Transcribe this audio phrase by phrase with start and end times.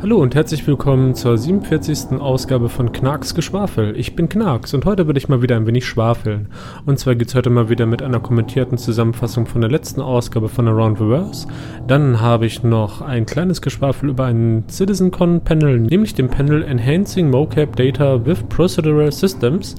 [0.00, 2.20] Hallo und herzlich willkommen zur 47.
[2.20, 3.98] Ausgabe von Knarks Geschwafel.
[3.98, 6.50] Ich bin Knarks und heute würde ich mal wieder ein wenig schwafeln.
[6.86, 10.48] Und zwar geht es heute mal wieder mit einer kommentierten Zusammenfassung von der letzten Ausgabe
[10.48, 11.48] von Around the Verse.
[11.88, 17.28] Dann habe ich noch ein kleines Geschwafel über ein CitizenCon Panel, nämlich dem Panel Enhancing
[17.28, 19.74] Mocap Data with Procedural Systems.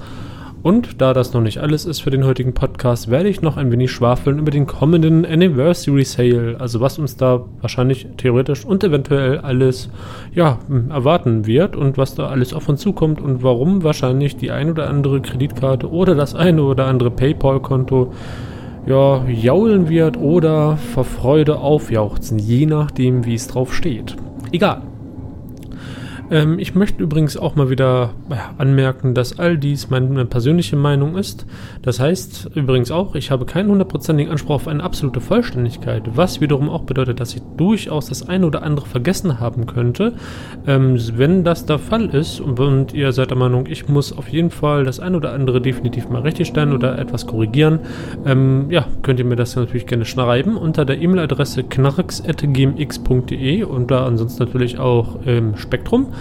[0.62, 3.72] Und da das noch nicht alles ist für den heutigen Podcast, werde ich noch ein
[3.72, 6.56] wenig schwafeln über den kommenden Anniversary Sale.
[6.58, 9.88] Also was uns da wahrscheinlich theoretisch und eventuell alles
[10.34, 10.58] ja,
[10.90, 14.90] erwarten wird und was da alles auf uns zukommt und warum wahrscheinlich die ein oder
[14.90, 18.12] andere Kreditkarte oder das eine oder andere PayPal-Konto
[18.86, 24.16] ja, jaulen wird oder vor Freude aufjauchzen, je nachdem, wie es drauf steht.
[24.52, 24.82] Egal.
[26.30, 28.10] Ähm, ich möchte übrigens auch mal wieder
[28.58, 31.46] anmerken, dass all dies meine persönliche Meinung ist.
[31.82, 36.70] Das heißt übrigens auch, ich habe keinen hundertprozentigen Anspruch auf eine absolute Vollständigkeit, was wiederum
[36.70, 40.14] auch bedeutet, dass ich durchaus das eine oder andere vergessen haben könnte.
[40.66, 44.28] Ähm, wenn das der Fall ist und, und ihr seid der Meinung, ich muss auf
[44.28, 47.80] jeden Fall das eine oder andere definitiv mal richtigstellen oder etwas korrigieren,
[48.24, 54.06] ähm, ja, könnt ihr mir das natürlich gerne schreiben unter der E-Mail-Adresse knarks.gmx.de und da
[54.06, 56.12] ansonsten natürlich auch im Spektrum.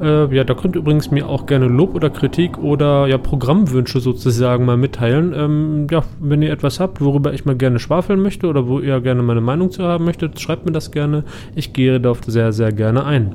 [0.00, 4.00] Äh, ja, da könnt ihr übrigens mir auch gerne Lob oder Kritik oder ja, Programmwünsche
[4.00, 5.32] sozusagen mal mitteilen.
[5.36, 9.00] Ähm, ja, wenn ihr etwas habt, worüber ich mal gerne schwafeln möchte oder wo ihr
[9.00, 11.24] gerne meine Meinung zu haben möchtet, schreibt mir das gerne.
[11.54, 13.34] Ich gehe darauf sehr, sehr gerne ein.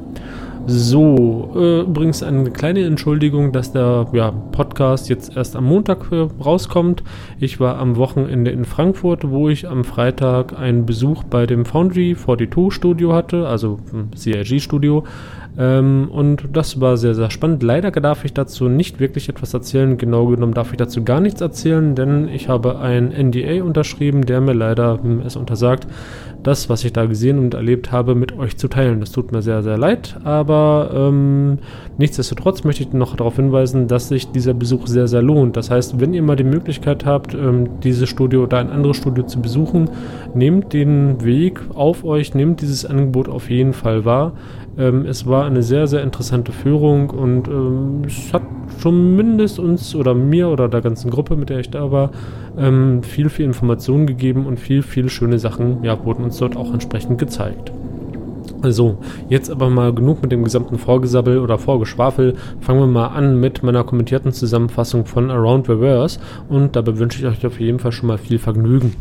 [0.70, 6.28] So, äh, übrigens eine kleine Entschuldigung, dass der ja, Podcast jetzt erst am Montag äh,
[6.44, 7.04] rauskommt.
[7.40, 12.18] Ich war am Wochenende in Frankfurt, wo ich am Freitag einen Besuch bei dem Foundry
[12.18, 13.80] 42 Studio hatte, also
[14.14, 15.06] CIG Studio.
[15.58, 17.64] Ähm, und das war sehr, sehr spannend.
[17.64, 19.98] Leider darf ich dazu nicht wirklich etwas erzählen.
[19.98, 24.40] Genau genommen darf ich dazu gar nichts erzählen, denn ich habe ein NDA unterschrieben, der
[24.42, 25.88] mir leider hm, es untersagt,
[26.44, 29.00] das, was ich da gesehen und erlebt habe, mit euch zu teilen.
[29.00, 31.58] Das tut mir sehr, sehr leid, aber ähm,
[31.98, 35.58] nichtsdestotrotz möchte ich noch darauf hinweisen, dass sich dieser Besuch sehr, sehr lohnt.
[35.58, 39.26] Das heißt, wenn ihr mal die Möglichkeit habt, ähm, dieses Studio oder ein anderes Studio
[39.26, 39.90] zu besuchen,
[40.36, 44.34] nehmt den Weg auf euch, nehmt dieses Angebot auf jeden Fall wahr.
[44.77, 48.43] Ähm, es war eine sehr, sehr interessante Führung und ähm, es hat
[48.80, 52.11] zumindest uns oder mir oder der ganzen Gruppe, mit der ich da war,
[52.58, 56.73] ähm, viel, viel Informationen gegeben und viel, viel schöne Sachen ja, wurden uns dort auch
[56.73, 57.71] entsprechend gezeigt.
[58.61, 58.98] Also,
[59.30, 62.36] jetzt aber mal genug mit dem gesamten Vorgesabbel oder Vorgeschwafel.
[62.60, 67.27] Fangen wir mal an mit meiner kommentierten Zusammenfassung von Around Reverse und dabei wünsche ich
[67.27, 68.93] euch auf jeden Fall schon mal viel Vergnügen.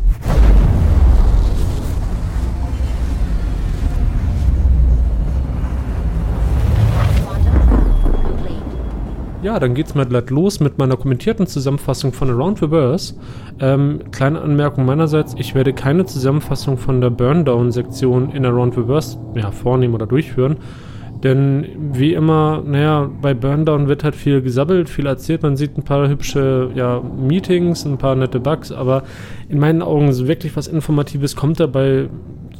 [9.43, 13.13] Ja, dann geht's mal glatt los mit meiner kommentierten Zusammenfassung von Around Reverse.
[13.59, 19.51] Ähm, kleine Anmerkung meinerseits, ich werde keine Zusammenfassung von der Burndown-Sektion in Around Reverse ja,
[19.51, 20.57] vornehmen oder durchführen.
[21.23, 25.83] Denn wie immer, naja, bei Burndown wird halt viel gesabbelt, viel erzählt, man sieht ein
[25.83, 29.03] paar hübsche ja, Meetings, ein paar nette Bugs, aber
[29.49, 32.09] in meinen Augen so wirklich was Informatives kommt dabei,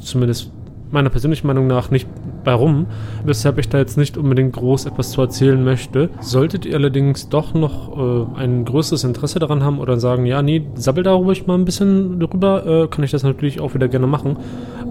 [0.00, 0.52] zumindest
[0.90, 2.08] meiner persönlichen Meinung nach nicht
[2.44, 2.86] bei rum,
[3.24, 6.10] weshalb ich da jetzt nicht unbedingt groß etwas zu erzählen möchte.
[6.20, 10.66] Solltet ihr allerdings doch noch äh, ein größeres Interesse daran haben oder sagen, ja, nee,
[10.74, 14.06] sabbel da ruhig mal ein bisschen drüber, äh, kann ich das natürlich auch wieder gerne
[14.06, 14.36] machen.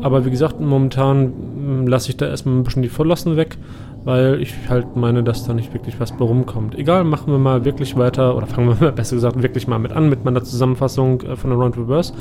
[0.01, 1.33] Aber wie gesagt, momentan
[1.67, 3.57] hm, lasse ich da erstmal ein bisschen die Verlassen weg
[4.07, 6.75] weil ich halt meine, dass da nicht wirklich was rumkommt.
[6.75, 9.91] Egal, machen wir mal wirklich weiter, oder fangen wir mal, besser gesagt, wirklich mal mit
[9.91, 12.13] an, mit meiner Zusammenfassung äh, von Around Reverse.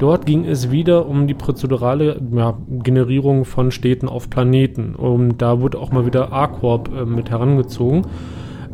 [0.00, 4.96] Dort ging es wieder um die prozedurale ja, Generierung von Städten auf Planeten.
[4.96, 8.02] Und da wurde auch mal wieder A-Corp äh, mit herangezogen.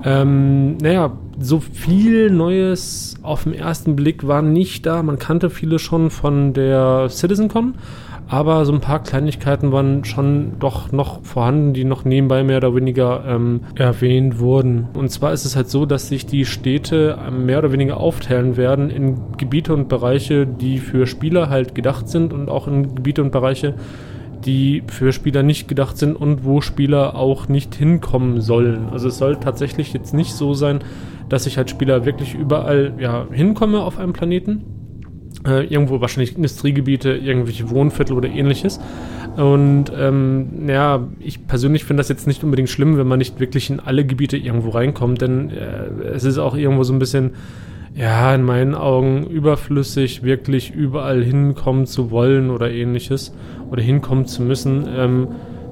[0.03, 5.03] Ähm, naja, so viel Neues auf den ersten Blick war nicht da.
[5.03, 7.75] Man kannte viele schon von der CitizenCon,
[8.35, 12.75] aber so ein paar Kleinigkeiten waren schon doch noch vorhanden, die noch nebenbei mehr oder
[12.75, 14.89] weniger ähm, erwähnt wurden.
[14.93, 18.57] Und zwar ist es halt so, dass sich die Städte ähm, mehr oder weniger aufteilen
[18.57, 23.23] werden in Gebiete und Bereiche, die für Spieler halt gedacht sind und auch in Gebiete
[23.23, 23.75] und Bereiche,
[24.45, 28.89] die für Spieler nicht gedacht sind und wo Spieler auch nicht hinkommen sollen.
[28.91, 30.81] Also es soll tatsächlich jetzt nicht so sein,
[31.29, 34.84] dass ich als Spieler wirklich überall ja, hinkomme auf einem Planeten,
[35.47, 38.81] äh, irgendwo wahrscheinlich Industriegebiete, irgendwelche Wohnviertel oder ähnliches.
[39.37, 43.71] Und ähm, ja, ich persönlich finde das jetzt nicht unbedingt schlimm, wenn man nicht wirklich
[43.71, 47.33] in alle Gebiete irgendwo reinkommt, denn äh, es ist auch irgendwo so ein bisschen,
[47.95, 53.35] ja, in meinen Augen überflüssig, wirklich überall hinkommen zu wollen oder ähnliches
[53.71, 54.87] oder hinkommen zu müssen.
[54.97, 55.29] Ähm,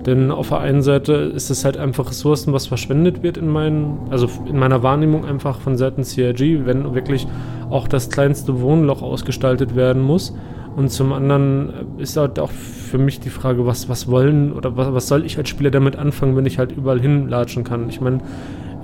[0.06, 3.98] denn auf der einen Seite ist es halt einfach Ressourcen, was verschwendet wird in meinen,
[4.10, 7.26] also in meiner Wahrnehmung einfach von Seiten CRG, wenn wirklich
[7.70, 10.34] auch das kleinste Wohnloch ausgestaltet werden muss.
[10.74, 14.92] Und zum anderen ist halt auch für mich die Frage, was, was wollen oder was,
[14.92, 17.88] was soll ich als Spieler damit anfangen, wenn ich halt überall hinlatschen kann?
[17.88, 18.20] Ich meine,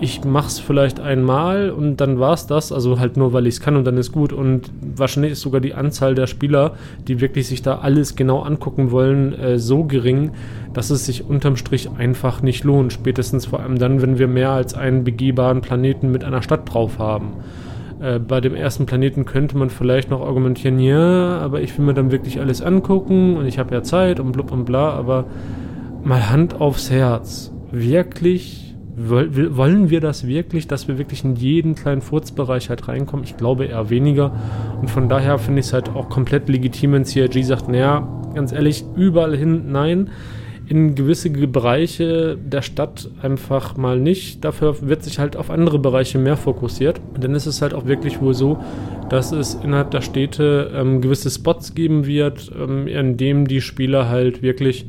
[0.00, 3.84] ich mach's vielleicht einmal und dann war's das, also halt nur, weil ich's kann und
[3.84, 4.32] dann ist gut.
[4.32, 6.74] Und wahrscheinlich ist sogar die Anzahl der Spieler,
[7.08, 10.30] die wirklich sich da alles genau angucken wollen, äh, so gering,
[10.72, 12.92] dass es sich unterm Strich einfach nicht lohnt.
[12.92, 17.00] Spätestens vor allem dann, wenn wir mehr als einen begehbaren Planeten mit einer Stadt drauf
[17.00, 17.32] haben.
[18.00, 21.94] Äh, bei dem ersten Planeten könnte man vielleicht noch argumentieren, ja, aber ich will mir
[21.94, 25.24] dann wirklich alles angucken und ich habe ja Zeit und blub und bla, aber
[26.04, 27.52] mal Hand aufs Herz.
[27.72, 28.67] Wirklich
[28.98, 33.24] wollen wir das wirklich, dass wir wirklich in jeden kleinen Furzbereich halt reinkommen?
[33.24, 34.32] Ich glaube eher weniger.
[34.80, 38.52] Und von daher finde ich es halt auch komplett legitim, wenn CRG sagt, naja, ganz
[38.52, 40.10] ehrlich, überall hin, nein.
[40.66, 44.44] In gewisse Bereiche der Stadt einfach mal nicht.
[44.44, 47.00] Dafür wird sich halt auf andere Bereiche mehr fokussiert.
[47.14, 48.58] Und dann ist es halt auch wirklich wohl so,
[49.08, 54.10] dass es innerhalb der Städte ähm, gewisse Spots geben wird, ähm, in denen die Spieler
[54.10, 54.86] halt wirklich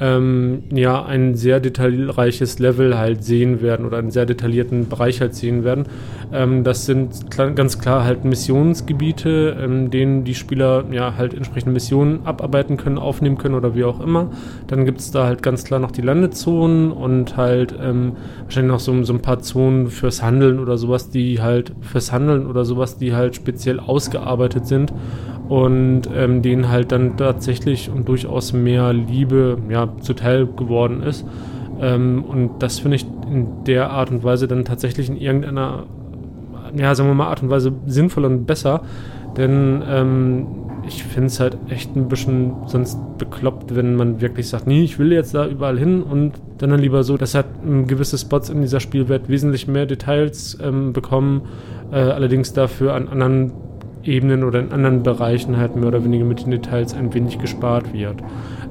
[0.00, 5.34] ähm, ja ein sehr detailreiches Level halt sehen werden oder einen sehr detaillierten Bereich halt
[5.34, 5.86] sehen werden.
[6.32, 12.20] Ähm, das sind ganz klar halt Missionsgebiete, in denen die Spieler ja halt entsprechende Missionen
[12.24, 14.30] abarbeiten können, aufnehmen können oder wie auch immer.
[14.66, 18.80] Dann gibt es da halt ganz klar noch die Landezonen und halt ähm, wahrscheinlich noch
[18.80, 22.98] so, so ein paar Zonen fürs Handeln oder sowas, die halt fürs Handeln oder sowas,
[22.98, 24.92] die halt speziell ausgearbeitet sind
[25.48, 31.24] und ähm, denen halt dann tatsächlich und durchaus mehr Liebe ja, zuteil geworden ist.
[31.80, 35.84] Ähm, und das finde ich in der Art und Weise dann tatsächlich in irgendeiner,
[36.76, 38.82] ja, sagen wir mal, Art und Weise sinnvoll und besser.
[39.36, 40.46] Denn ähm,
[40.86, 44.98] ich finde es halt echt ein bisschen sonst bekloppt, wenn man wirklich sagt, nee, ich
[44.98, 47.46] will jetzt da überall hin und dann dann lieber so, dass halt
[47.86, 51.42] gewisse Spots in dieser Spielwelt wesentlich mehr Details ähm, bekommen,
[51.92, 53.52] äh, allerdings dafür an anderen
[54.02, 57.92] Ebenen oder in anderen Bereichen halt mehr oder weniger mit den Details ein wenig gespart
[57.92, 58.16] wird.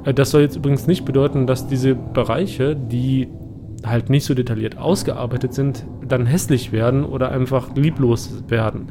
[0.05, 3.27] Äh, das soll jetzt übrigens nicht bedeuten, dass diese Bereiche, die
[3.85, 8.88] halt nicht so detailliert ausgearbeitet sind, dann hässlich werden oder einfach lieblos werden.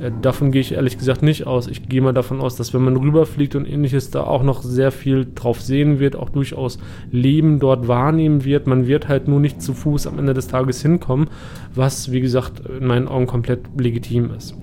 [0.00, 1.66] Äh, davon gehe ich ehrlich gesagt nicht aus.
[1.66, 4.90] Ich gehe mal davon aus, dass wenn man rüberfliegt und ähnliches, da auch noch sehr
[4.90, 6.78] viel drauf sehen wird, auch durchaus
[7.10, 8.66] Leben dort wahrnehmen wird.
[8.66, 11.28] Man wird halt nur nicht zu Fuß am Ende des Tages hinkommen,
[11.74, 14.56] was wie gesagt in meinen Augen komplett legitim ist.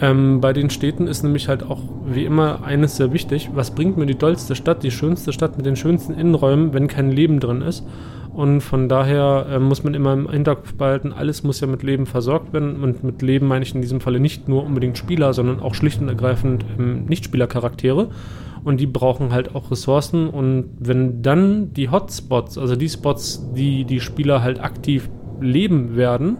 [0.00, 3.50] Ähm, bei den Städten ist nämlich halt auch wie immer eines sehr wichtig.
[3.54, 7.12] Was bringt mir die tollste Stadt, die schönste Stadt mit den schönsten Innenräumen, wenn kein
[7.12, 7.84] Leben drin ist?
[8.34, 12.04] Und von daher äh, muss man immer im Hinterkopf behalten, alles muss ja mit Leben
[12.04, 12.82] versorgt werden.
[12.82, 16.00] Und mit Leben meine ich in diesem Falle nicht nur unbedingt Spieler, sondern auch schlicht
[16.00, 18.08] und ergreifend ähm, Nichtspielercharaktere.
[18.64, 20.28] Und die brauchen halt auch Ressourcen.
[20.28, 25.08] Und wenn dann die Hotspots, also die Spots, die die Spieler halt aktiv
[25.40, 26.36] leben werden,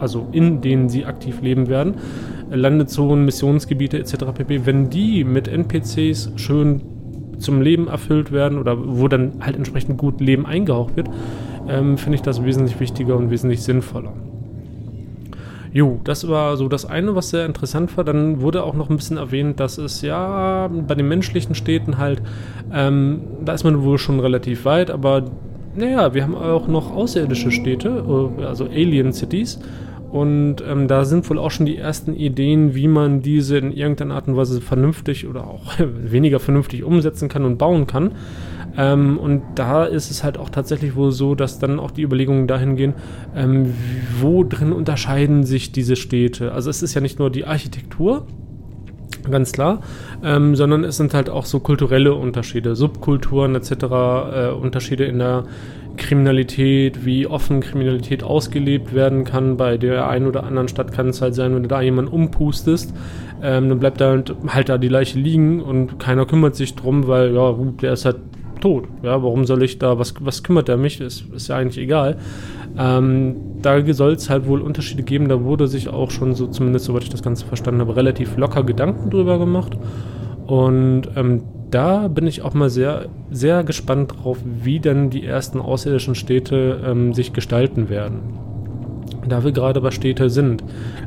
[0.00, 1.94] also in denen sie aktiv leben werden,
[2.50, 4.16] Landezonen, Missionsgebiete etc.
[4.34, 6.82] pp., wenn die mit NPCs schön
[7.40, 11.08] zum Leben erfüllt werden oder wo dann halt entsprechend gut Leben eingehaucht wird,
[11.68, 14.12] ähm, finde ich das wesentlich wichtiger und wesentlich sinnvoller.
[15.72, 18.02] Jo, das war so das eine, was sehr interessant war.
[18.02, 22.22] Dann wurde auch noch ein bisschen erwähnt, dass es ja bei den menschlichen Städten halt,
[22.72, 25.24] ähm, da ist man wohl schon relativ weit, aber
[25.76, 28.04] naja, wir haben auch noch außerirdische Städte,
[28.38, 29.60] äh, also Alien Cities.
[30.10, 34.16] Und ähm, da sind wohl auch schon die ersten Ideen, wie man diese in irgendeiner
[34.16, 38.12] Art und Weise vernünftig oder auch weniger vernünftig umsetzen kann und bauen kann.
[38.76, 42.46] Ähm, und da ist es halt auch tatsächlich wohl so, dass dann auch die Überlegungen
[42.48, 42.94] dahin gehen,
[43.36, 43.74] ähm,
[44.20, 46.52] wo drin unterscheiden sich diese Städte.
[46.52, 48.26] Also es ist ja nicht nur die Architektur,
[49.30, 49.80] ganz klar,
[50.22, 55.44] ähm, sondern es sind halt auch so kulturelle Unterschiede, Subkulturen etc., äh, Unterschiede in der
[56.00, 59.56] Kriminalität, wie offen Kriminalität ausgelebt werden kann.
[59.56, 62.92] Bei der einen oder anderen Stadt kann es halt sein, wenn du da jemanden umpustest,
[63.42, 67.06] ähm, dann bleibt da halt, halt, da die Leiche liegen und keiner kümmert sich drum,
[67.06, 68.16] weil ja, gut, der ist halt
[68.60, 68.88] tot.
[69.02, 71.00] Ja, warum soll ich da, was, was kümmert der mich?
[71.00, 72.16] Ist, ist ja eigentlich egal.
[72.78, 75.28] Ähm, da soll es halt wohl Unterschiede geben.
[75.28, 78.64] Da wurde sich auch schon so, zumindest soweit ich das Ganze verstanden habe, relativ locker
[78.64, 79.76] Gedanken drüber gemacht.
[80.46, 85.60] Und ähm, da bin ich auch mal sehr, sehr gespannt drauf, wie denn die ersten
[85.60, 88.49] außerirdischen Städte ähm, sich gestalten werden
[89.28, 90.64] da wir gerade bei Städte sind.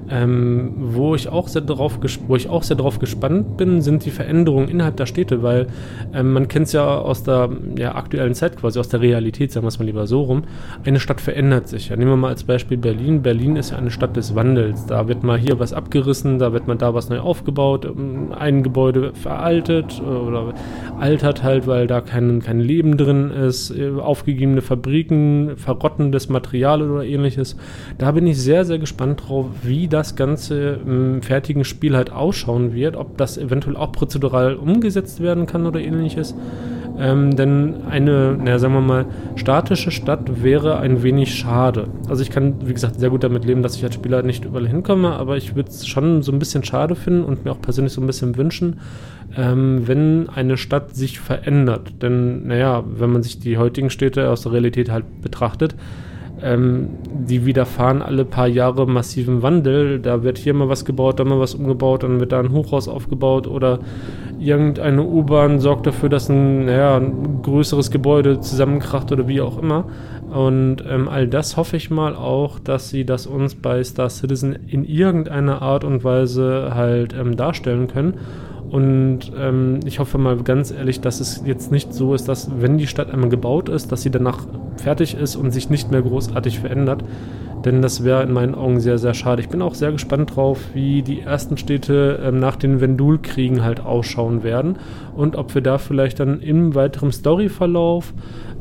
[0.10, 4.12] Ähm, wo, ich auch sehr drauf wo ich auch sehr darauf gespannt bin, sind die
[4.12, 5.68] Veränderungen innerhalb der Städte, weil
[6.14, 9.66] ähm, man kennt es ja aus der ja, aktuellen Zeit quasi, aus der Realität, sagen
[9.66, 10.44] wir es mal lieber so rum.
[10.86, 11.90] Eine Stadt verändert sich.
[11.90, 13.22] Ja, nehmen wir mal als Beispiel Berlin.
[13.22, 14.86] Berlin ist ja eine Stadt des Wandels.
[14.86, 18.64] Da wird mal hier was abgerissen, da wird mal da was neu aufgebaut, ähm, ein
[18.64, 20.54] Gebäude veraltet äh, oder
[21.00, 27.04] altert halt, weil da kein, kein Leben drin ist, äh, aufgegebene Fabriken, verrottendes Material oder
[27.04, 27.56] ähnliches.
[28.04, 32.74] Da bin ich sehr, sehr gespannt drauf, wie das Ganze im fertigen Spiel halt ausschauen
[32.74, 36.36] wird, ob das eventuell auch prozedural umgesetzt werden kann oder ähnliches.
[37.00, 39.06] Ähm, denn eine, naja, sagen wir mal,
[39.38, 41.88] statische Stadt wäre ein wenig schade.
[42.10, 44.68] Also ich kann, wie gesagt, sehr gut damit leben, dass ich als Spieler nicht überall
[44.68, 47.94] hinkomme, aber ich würde es schon so ein bisschen schade finden und mir auch persönlich
[47.94, 48.82] so ein bisschen wünschen,
[49.38, 52.02] ähm, wenn eine Stadt sich verändert.
[52.02, 55.76] Denn, naja, wenn man sich die heutigen Städte aus der Realität halt betrachtet,
[56.44, 60.00] ähm, die widerfahren alle paar Jahre massiven Wandel.
[60.00, 62.88] Da wird hier mal was gebaut, da mal was umgebaut, dann wird da ein Hochhaus
[62.88, 63.80] aufgebaut oder
[64.40, 69.86] irgendeine U-Bahn sorgt dafür, dass ein, naja, ein größeres Gebäude zusammenkracht oder wie auch immer.
[70.34, 74.58] Und ähm, all das hoffe ich mal auch, dass sie das uns bei Star Citizen
[74.68, 78.16] in irgendeiner Art und Weise halt ähm, darstellen können.
[78.74, 82.80] Und ähm, ich hoffe mal ganz ehrlich, dass es jetzt nicht so ist, dass wenn
[82.80, 86.60] die Stadt einmal gebaut ist, dass sie danach fertig ist und sich nicht mehr großartig
[86.60, 87.04] verändert.
[87.66, 89.44] Denn das wäre in meinen Augen sehr, sehr schade.
[89.44, 93.80] Ich bin auch sehr gespannt drauf, wie die ersten Städte ähm, nach den Vendul-Kriegen halt
[93.80, 94.80] ausschauen werden
[95.16, 98.12] und ob wir da vielleicht dann im weiteren Storyverlauf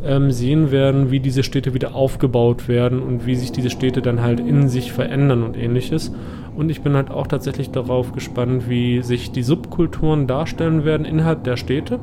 [0.04, 4.20] ähm, sehen werden, wie diese Städte wieder aufgebaut werden und wie sich diese Städte dann
[4.20, 6.12] halt in sich verändern und ähnliches.
[6.54, 11.44] Und ich bin halt auch tatsächlich darauf gespannt, wie sich die Subkulturen darstellen werden innerhalb
[11.44, 11.98] der Städte.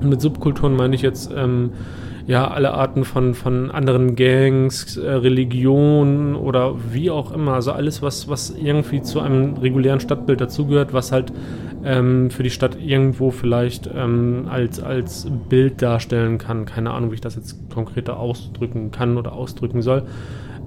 [0.00, 1.70] Und mit Subkulturen meine ich jetzt ähm,
[2.26, 7.54] ja alle Arten von, von anderen Gangs, äh, Religionen oder wie auch immer.
[7.54, 11.32] Also alles, was, was irgendwie zu einem regulären Stadtbild dazugehört, was halt
[11.84, 16.66] ähm, für die Stadt irgendwo vielleicht ähm, als, als Bild darstellen kann.
[16.66, 20.04] Keine Ahnung, wie ich das jetzt konkreter ausdrücken kann oder ausdrücken soll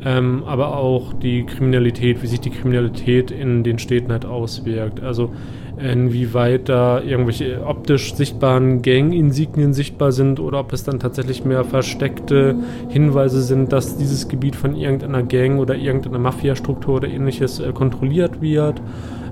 [0.03, 5.01] ähm, aber auch die Kriminalität, wie sich die Kriminalität in den Städten halt auswirkt.
[5.03, 5.31] Also
[5.77, 12.55] inwieweit da irgendwelche optisch sichtbaren Gang-Insignien sichtbar sind oder ob es dann tatsächlich mehr versteckte
[12.89, 18.41] Hinweise sind, dass dieses Gebiet von irgendeiner Gang oder irgendeiner Mafia-Struktur oder ähnliches äh, kontrolliert
[18.41, 18.81] wird.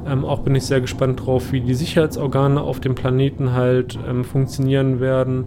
[0.07, 4.24] Ähm, auch bin ich sehr gespannt drauf, wie die Sicherheitsorgane auf dem Planeten halt ähm,
[4.24, 5.45] funktionieren werden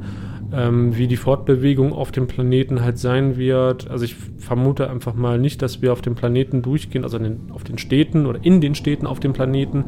[0.52, 3.90] ähm, wie die Fortbewegung auf dem Planeten halt sein wird.
[3.90, 7.64] Also ich vermute einfach mal nicht, dass wir auf dem Planeten durchgehen, also den, auf
[7.64, 9.84] den Städten oder in den Städten auf dem Planeten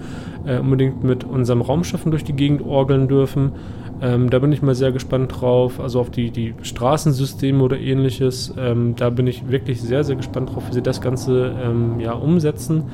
[0.47, 3.53] äh, unbedingt mit unserem Raumschiffen durch die Gegend orgeln dürfen.
[4.01, 5.81] Ähm, da bin ich mal sehr gespannt drauf.
[5.81, 8.53] Also auf die, die Straßensysteme oder ähnliches.
[8.59, 12.13] Ähm, da bin ich wirklich sehr, sehr gespannt drauf, wie sie das Ganze ähm, ja,
[12.13, 12.85] umsetzen.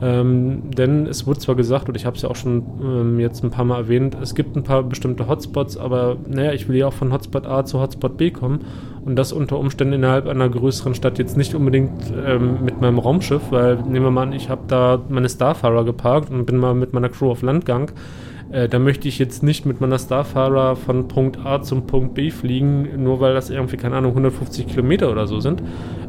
[0.00, 3.42] Ähm, denn es wurde zwar gesagt, und ich habe es ja auch schon ähm, jetzt
[3.42, 6.86] ein paar Mal erwähnt, es gibt ein paar bestimmte Hotspots, aber naja, ich will ja
[6.86, 8.60] auch von Hotspot A zu Hotspot B kommen.
[9.04, 13.42] Und das unter Umständen innerhalb einer größeren Stadt jetzt nicht unbedingt ähm, mit meinem Raumschiff,
[13.50, 16.92] weil nehmen wir mal an, ich habe da meine Starfahrer geparkt und bin mal mit
[16.92, 17.90] meiner Crew auf Landgang
[18.50, 22.30] äh, da möchte ich jetzt nicht mit meiner Starfahrer von Punkt A zum Punkt B
[22.30, 25.62] fliegen, nur weil das irgendwie, keine Ahnung, 150 Kilometer oder so sind.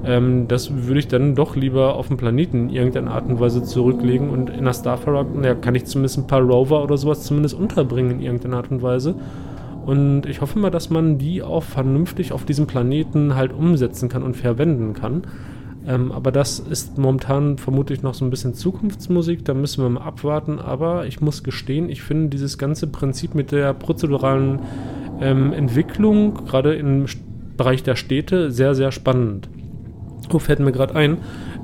[0.05, 3.63] Ähm, das würde ich dann doch lieber auf dem Planeten in irgendeiner Art und Weise
[3.63, 7.55] zurücklegen und in der Starfahrer ja, kann ich zumindest ein paar Rover oder sowas zumindest
[7.55, 9.15] unterbringen in irgendeiner Art und Weise.
[9.85, 14.23] Und ich hoffe mal, dass man die auch vernünftig auf diesem Planeten halt umsetzen kann
[14.23, 15.23] und verwenden kann.
[15.89, 20.01] Ähm, aber das ist momentan vermutlich noch so ein bisschen Zukunftsmusik, da müssen wir mal
[20.01, 20.59] abwarten.
[20.59, 24.59] Aber ich muss gestehen, ich finde dieses ganze Prinzip mit der prozeduralen
[25.19, 27.05] ähm, Entwicklung, gerade im
[27.57, 29.49] Bereich der Städte, sehr, sehr spannend.
[30.31, 31.17] Oh, fällt mir gerade ein.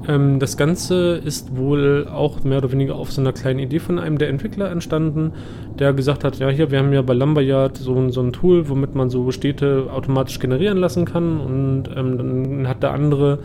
[0.07, 3.99] Ähm, das Ganze ist wohl auch mehr oder weniger auf so einer kleinen Idee von
[3.99, 5.33] einem der Entwickler entstanden,
[5.77, 8.95] der gesagt hat, ja hier, wir haben ja bei Lumberyard so, so ein Tool, womit
[8.95, 13.39] man so Städte automatisch generieren lassen kann und ähm, dann hat der andere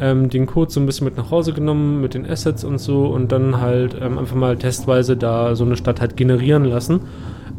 [0.00, 3.06] ähm, den Code so ein bisschen mit nach Hause genommen, mit den Assets und so
[3.06, 7.00] und dann halt ähm, einfach mal testweise da so eine Stadt halt generieren lassen,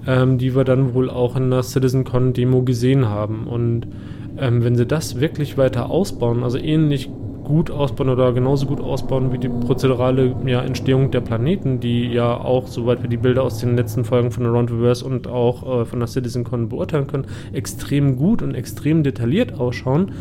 [0.08, 3.48] ähm, die wir dann wohl auch in der CitizenCon Demo gesehen haben.
[3.48, 3.88] Und
[4.38, 7.10] ähm, wenn sie das wirklich weiter ausbauen, also ähnlich
[7.44, 12.38] gut ausbauen oder genauso gut ausbauen wie die prozedurale ja, Entstehung der Planeten, die ja
[12.38, 15.82] auch, soweit wir die Bilder aus den letzten Folgen von Around the Verse und auch
[15.82, 20.12] äh, von der CitizenCon beurteilen können, extrem gut und extrem detailliert ausschauen,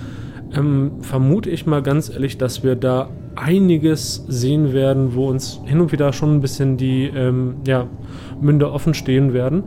[0.54, 5.80] ähm, vermute ich mal ganz ehrlich, dass wir da einiges sehen werden, wo uns hin
[5.80, 7.86] und wieder schon ein bisschen die ähm, ja,
[8.40, 9.64] Münder offen stehen werden.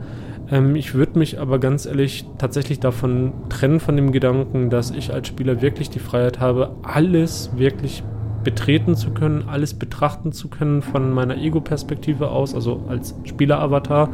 [0.50, 5.12] Ähm, ich würde mich aber ganz ehrlich tatsächlich davon trennen, von dem Gedanken, dass ich
[5.12, 8.02] als Spieler wirklich die Freiheit habe, alles wirklich
[8.42, 14.10] betreten zu können, alles betrachten zu können von meiner Ego-Perspektive aus, also als Spieler-Avatar.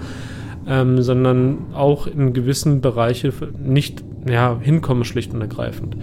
[0.69, 3.33] Ähm, sondern auch in gewissen Bereichen
[3.65, 5.97] nicht ja, hinkomme, schlicht und ergreifend.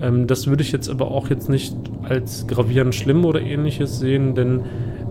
[0.00, 4.34] Ähm, das würde ich jetzt aber auch jetzt nicht als gravierend schlimm oder ähnliches sehen,
[4.34, 4.62] denn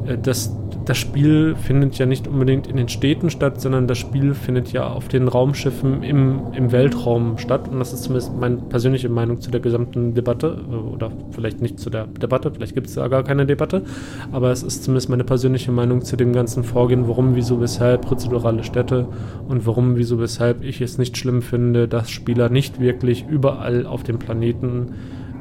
[0.05, 0.55] äh, das
[0.87, 4.87] das Spiel findet ja nicht unbedingt in den Städten statt, sondern das Spiel findet ja
[4.87, 7.67] auf den Raumschiffen im, im Weltraum statt.
[7.67, 10.63] Und das ist zumindest meine persönliche Meinung zu der gesamten Debatte.
[10.93, 13.83] Oder vielleicht nicht zu der Debatte, vielleicht gibt es da gar keine Debatte.
[14.31, 18.63] Aber es ist zumindest meine persönliche Meinung zu dem ganzen Vorgehen, warum, wieso, weshalb prozedurale
[18.63, 19.09] Städte
[19.49, 24.03] und warum, wieso, weshalb ich es nicht schlimm finde, dass Spieler nicht wirklich überall auf
[24.03, 24.93] dem Planeten,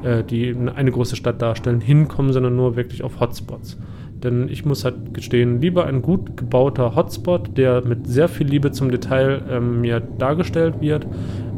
[0.03, 3.77] äh, die eine große Stadt darstellen, hinkommen, sondern nur wirklich auf Hotspots.
[4.23, 8.71] Denn ich muss halt gestehen, lieber ein gut gebauter Hotspot, der mit sehr viel Liebe
[8.71, 11.05] zum Detail ähm, mir dargestellt wird,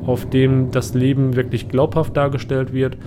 [0.06, 2.98] auf dem das Leben wirklich glaubhaft dargestellt wird,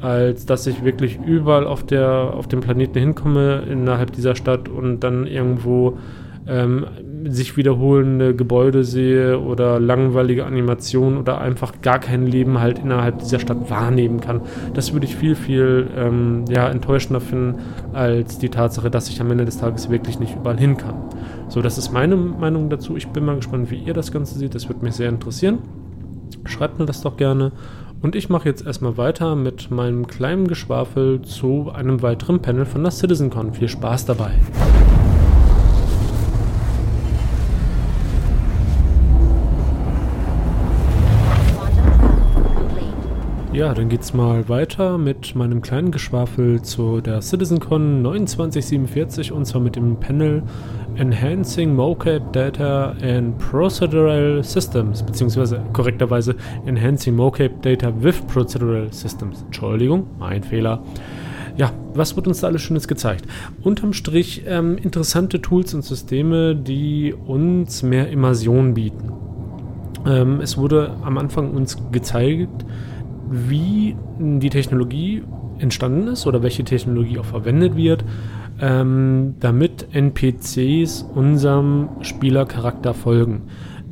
[0.00, 5.00] als dass ich wirklich überall auf, der, auf dem Planeten hinkomme innerhalb dieser Stadt und
[5.00, 5.98] dann irgendwo
[6.46, 6.86] ähm,
[7.28, 13.38] sich wiederholende Gebäude sehe oder langweilige Animationen oder einfach gar kein Leben halt innerhalb dieser
[13.38, 14.42] Stadt wahrnehmen kann.
[14.74, 17.56] Das würde ich viel, viel ähm, ja, enttäuschender finden
[17.92, 20.94] als die Tatsache, dass ich am Ende des Tages wirklich nicht überall hin kann.
[21.48, 22.96] So, das ist meine Meinung dazu.
[22.96, 24.54] Ich bin mal gespannt, wie ihr das Ganze seht.
[24.54, 25.58] Das würde mich sehr interessieren.
[26.44, 27.52] Schreibt mir das doch gerne.
[28.02, 32.82] Und ich mache jetzt erstmal weiter mit meinem kleinen Geschwafel zu einem weiteren Panel von
[32.82, 33.52] der CitizenCon.
[33.52, 34.30] Viel Spaß dabei!
[43.60, 49.60] Ja, dann geht's mal weiter mit meinem kleinen Geschwafel zu der CitizenCon 2947 und zwar
[49.60, 50.42] mit dem Panel
[50.96, 59.42] Enhancing Mocap Data and Procedural Systems, beziehungsweise korrekterweise Enhancing Mocap Data with Procedural Systems.
[59.42, 60.82] Entschuldigung, mein Fehler.
[61.58, 63.26] Ja, was wird uns da alles Schönes gezeigt?
[63.62, 69.12] Unterm Strich ähm, interessante Tools und Systeme, die uns mehr Immersion bieten.
[70.06, 72.64] Ähm, es wurde am Anfang uns gezeigt,
[73.30, 75.22] wie die Technologie
[75.58, 78.04] entstanden ist oder welche Technologie auch verwendet wird,
[78.60, 83.42] ähm, damit NPCs unserem Spielercharakter folgen.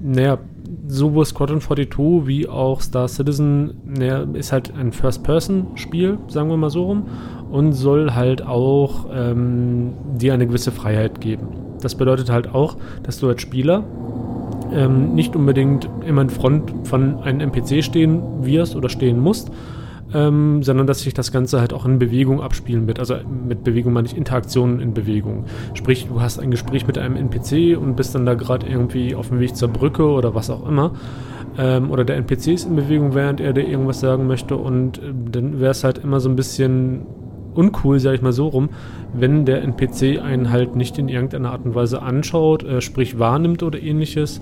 [0.03, 0.39] Naja,
[0.87, 6.71] sowohl Squadron 42 wie auch Star Citizen naja, ist halt ein First-Person-Spiel, sagen wir mal
[6.71, 7.07] so rum,
[7.51, 11.49] und soll halt auch ähm, dir eine gewisse Freiheit geben.
[11.81, 13.85] Das bedeutet halt auch, dass du als Spieler
[14.73, 19.51] ähm, nicht unbedingt immer in Front von einem NPC stehen wirst oder stehen musst,
[20.15, 22.99] ähm, sondern dass sich das Ganze halt auch in Bewegung abspielen wird.
[22.99, 25.45] Also mit Bewegung meine ich Interaktionen in Bewegung.
[25.75, 29.29] Sprich, du hast ein Gespräch mit einem NPC und bist dann da gerade irgendwie auf
[29.29, 30.93] dem Weg zur Brücke oder was auch immer.
[31.59, 35.13] Ähm, oder der NPC ist in Bewegung, während er dir irgendwas sagen möchte und äh,
[35.31, 37.03] dann wäre es halt immer so ein bisschen
[37.59, 38.71] uncool, sage ich mal so rum,
[39.13, 43.63] wenn der NPC einen halt nicht in irgendeiner Art und Weise anschaut, äh, sprich wahrnimmt
[43.63, 44.41] oder ähnliches.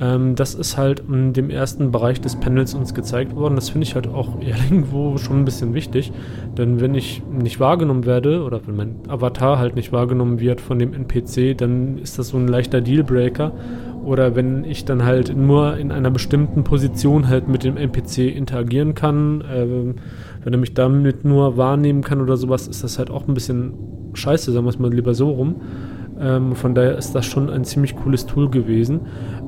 [0.00, 3.54] Ähm, das ist halt in dem ersten Bereich des Panels uns gezeigt worden.
[3.54, 6.12] Das finde ich halt auch irgendwo schon ein bisschen wichtig,
[6.56, 10.78] denn wenn ich nicht wahrgenommen werde oder wenn mein Avatar halt nicht wahrgenommen wird von
[10.78, 13.52] dem NPC, dann ist das so ein leichter Dealbreaker.
[14.04, 18.94] Oder wenn ich dann halt nur in einer bestimmten Position halt mit dem NPC interagieren
[18.94, 19.94] kann, äh,
[20.44, 23.74] wenn er mich damit nur wahrnehmen kann oder sowas, ist das halt auch ein bisschen
[24.12, 25.56] scheiße, sagen wir es mal lieber so rum.
[26.20, 29.00] Ähm, von daher ist das schon ein ziemlich cooles Tool gewesen.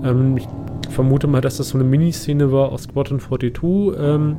[0.03, 0.49] Ähm, ich
[0.91, 4.37] vermute mal, dass das so eine Miniszene war aus Squadron 42, ähm,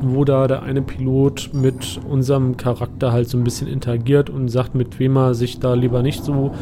[0.00, 4.74] wo da der eine Pilot mit unserem Charakter halt so ein bisschen interagiert und sagt,
[4.74, 6.52] mit wem er sich da lieber nicht so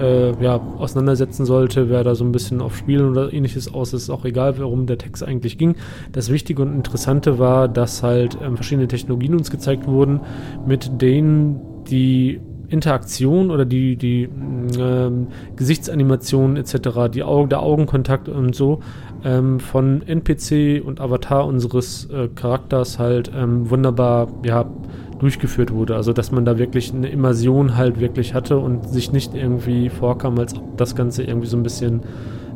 [0.00, 4.10] äh, ja, auseinandersetzen sollte, wer da so ein bisschen auf Spielen oder ähnliches aus ist,
[4.10, 5.76] auch egal, worum der Text eigentlich ging.
[6.12, 10.20] Das Wichtige und Interessante war, dass halt ähm, verschiedene Technologien uns gezeigt wurden,
[10.66, 11.60] mit denen
[11.90, 14.28] die Interaktion oder die, die
[14.78, 18.80] ähm, Gesichtsanimation etc., die Augen, der Augenkontakt und so
[19.24, 24.66] ähm, von NPC und Avatar unseres äh, Charakters halt ähm, wunderbar ja,
[25.20, 25.96] durchgeführt wurde.
[25.96, 30.38] Also dass man da wirklich eine Immersion halt wirklich hatte und sich nicht irgendwie vorkam,
[30.38, 32.00] als ob das Ganze irgendwie so ein bisschen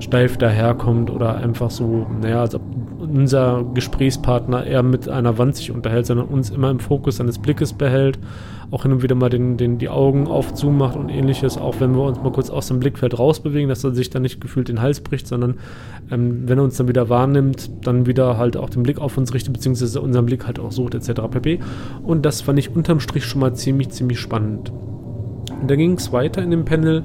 [0.05, 2.63] steif daherkommt oder einfach so, naja, als ob
[3.01, 7.73] unser Gesprächspartner eher mit einer Wand sich unterhält, sondern uns immer im Fokus seines Blickes
[7.73, 8.19] behält,
[8.71, 11.95] auch hin und wieder mal den, den, die Augen auf zumacht und ähnliches, auch wenn
[11.95, 14.81] wir uns mal kurz aus dem Blickfeld rausbewegen, dass er sich dann nicht gefühlt den
[14.81, 15.55] Hals bricht, sondern
[16.11, 19.33] ähm, wenn er uns dann wieder wahrnimmt, dann wieder halt auch den Blick auf uns
[19.35, 21.23] richtet, beziehungsweise unseren Blick halt auch sucht, etc.
[21.31, 21.61] pp.
[22.03, 24.73] Und das fand ich unterm Strich schon mal ziemlich, ziemlich spannend.
[25.65, 27.05] Und da ging es weiter in dem Panel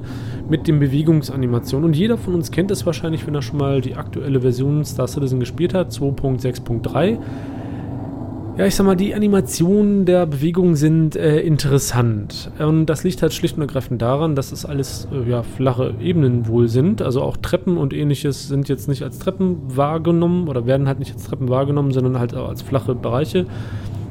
[0.50, 1.86] mit den Bewegungsanimationen.
[1.86, 5.08] Und jeder von uns kennt es wahrscheinlich, wenn er schon mal die aktuelle Version Star
[5.08, 7.16] Citizen gespielt hat, 2.6.3.
[8.58, 12.50] Ja, ich sag mal, die Animationen der Bewegung sind äh, interessant.
[12.58, 16.46] Und das liegt halt schlicht und ergreifend daran, dass es alles äh, ja, flache Ebenen
[16.46, 17.00] wohl sind.
[17.00, 21.14] Also auch Treppen und ähnliches sind jetzt nicht als Treppen wahrgenommen oder werden halt nicht
[21.14, 23.46] als Treppen wahrgenommen, sondern halt auch als flache Bereiche.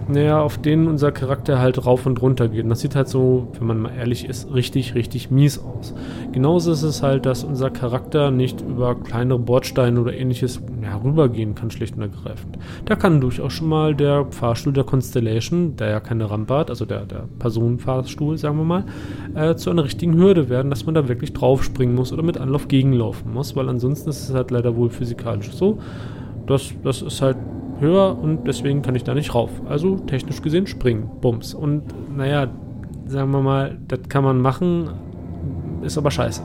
[0.09, 2.63] Naja, auf denen unser Charakter halt rauf und runter geht.
[2.63, 5.93] Und das sieht halt so, wenn man mal ehrlich ist, richtig, richtig mies aus.
[6.31, 11.55] Genauso ist es halt, dass unser Charakter nicht über kleinere Bordsteine oder ähnliches ja, rübergehen
[11.55, 12.57] kann, schlicht und ergreifend.
[12.85, 16.85] Da kann durchaus schon mal der Fahrstuhl der Constellation, der ja keine Rampe hat, also
[16.85, 18.83] der, der Personenfahrstuhl, sagen wir mal,
[19.35, 22.67] äh, zu einer richtigen Hürde werden, dass man da wirklich draufspringen muss oder mit Anlauf
[22.67, 25.79] gegenlaufen muss, weil ansonsten ist es halt leider wohl physikalisch so.
[26.49, 27.37] Das, das ist halt
[27.79, 29.51] höher und deswegen kann ich da nicht rauf.
[29.67, 31.53] Also technisch gesehen springen, Bums.
[31.53, 31.83] Und
[32.15, 32.47] naja,
[33.05, 34.89] sagen wir mal, das kann man machen,
[35.83, 36.41] ist aber scheiße.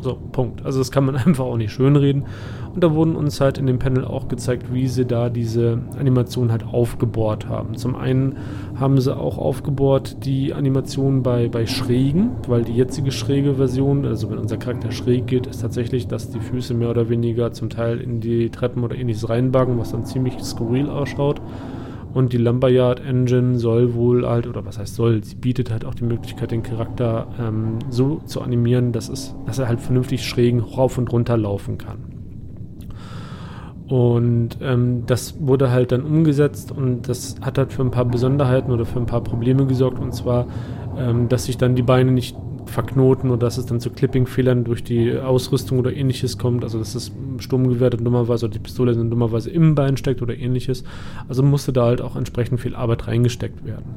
[0.00, 0.64] So, Punkt.
[0.64, 2.24] Also das kann man einfach auch nicht schönreden.
[2.74, 6.52] Und da wurden uns halt in dem Panel auch gezeigt, wie sie da diese Animation
[6.52, 7.76] halt aufgebohrt haben.
[7.76, 8.36] Zum einen
[8.78, 14.30] haben sie auch aufgebohrt die Animation bei, bei Schrägen, weil die jetzige schräge Version, also
[14.30, 18.00] wenn unser Charakter schräg geht, ist tatsächlich, dass die Füße mehr oder weniger zum Teil
[18.00, 21.40] in die Treppen oder ähnliches reinbagen, was dann ziemlich skurril ausschaut.
[22.14, 25.94] Und die Lumberyard Engine soll wohl halt, oder was heißt soll, sie bietet halt auch
[25.94, 30.60] die Möglichkeit, den Charakter ähm, so zu animieren, dass, es, dass er halt vernünftig schrägen
[30.60, 32.17] rauf und runter laufen kann.
[33.88, 38.70] Und ähm, das wurde halt dann umgesetzt und das hat halt für ein paar Besonderheiten
[38.70, 39.98] oder für ein paar Probleme gesorgt.
[39.98, 40.46] Und zwar,
[40.98, 44.84] ähm, dass sich dann die Beine nicht verknoten oder dass es dann zu Clipping-Fehlern durch
[44.84, 46.64] die Ausrüstung oder ähnliches kommt.
[46.64, 50.36] Also dass das Sturmgewehr dann dummerweise oder die Pistole dann dummerweise im Bein steckt oder
[50.36, 50.84] ähnliches.
[51.26, 53.96] Also musste da halt auch entsprechend viel Arbeit reingesteckt werden.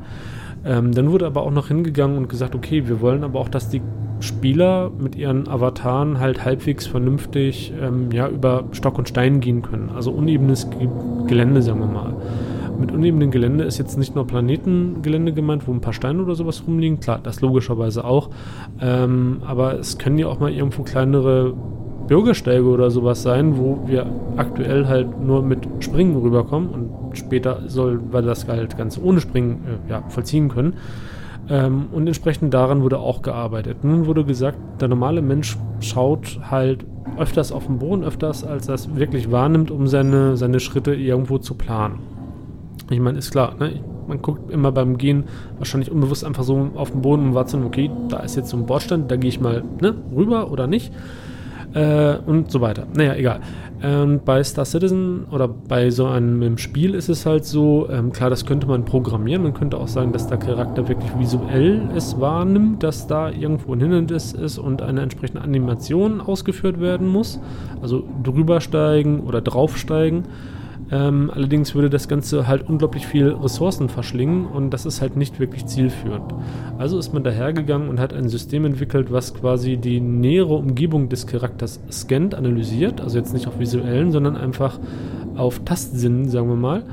[0.64, 3.70] Ähm, dann wurde aber auch noch hingegangen und gesagt, okay, wir wollen aber auch, dass
[3.70, 3.82] die
[4.20, 9.90] Spieler mit ihren Avataren halt halbwegs vernünftig ähm, ja, über Stock und Stein gehen können.
[9.90, 10.68] Also unebenes
[11.28, 12.16] Gelände, sagen wir mal.
[12.80, 16.64] Mit unebenem Gelände ist jetzt nicht nur Planetengelände gemeint, wo ein paar Steine oder sowas
[16.66, 17.00] rumliegen.
[17.00, 18.30] Klar, das logischerweise auch.
[18.80, 21.54] Ähm, aber es können ja auch mal irgendwo kleinere
[22.12, 28.02] Bürgersteige oder sowas sein, wo wir aktuell halt nur mit Springen rüberkommen und später soll
[28.12, 30.74] wir das halt ganz ohne Springen äh, ja, vollziehen können.
[31.50, 33.86] Ähm, und entsprechend daran wurde auch gearbeitet.
[33.86, 36.86] Nun wurde gesagt, der normale Mensch schaut halt
[37.18, 41.54] öfters auf den Boden, öfters als es wirklich wahrnimmt, um seine, seine Schritte irgendwo zu
[41.54, 42.00] planen.
[42.90, 43.80] Ich meine, ist klar, ne?
[44.10, 45.24] man guckt immer beim Gehen
[45.60, 48.66] wahrscheinlich unbewusst einfach so auf den Boden und wahrzunehmen, okay, da ist jetzt so ein
[48.66, 50.92] Bordstein, da gehe ich mal ne, rüber oder nicht
[51.74, 52.88] äh, und so weiter.
[52.96, 53.42] Naja, egal.
[53.82, 58.30] Und bei Star Citizen oder bei so einem Spiel ist es halt so, ähm, klar,
[58.30, 59.42] das könnte man programmieren.
[59.42, 63.80] Man könnte auch sagen, dass der Charakter wirklich visuell es wahrnimmt, dass da irgendwo ein
[63.80, 67.40] Hindernis ist und eine entsprechende Animation ausgeführt werden muss.
[67.82, 70.26] Also drübersteigen oder draufsteigen.
[70.92, 75.40] Ähm, allerdings würde das Ganze halt unglaublich viel Ressourcen verschlingen und das ist halt nicht
[75.40, 76.34] wirklich zielführend.
[76.78, 81.28] Also ist man dahergegangen und hat ein System entwickelt, was quasi die nähere Umgebung des
[81.28, 84.80] Charakters scannt, analysiert, also jetzt nicht auf visuellen, sondern einfach
[85.36, 86.84] auf Tastsinnen, sagen wir mal.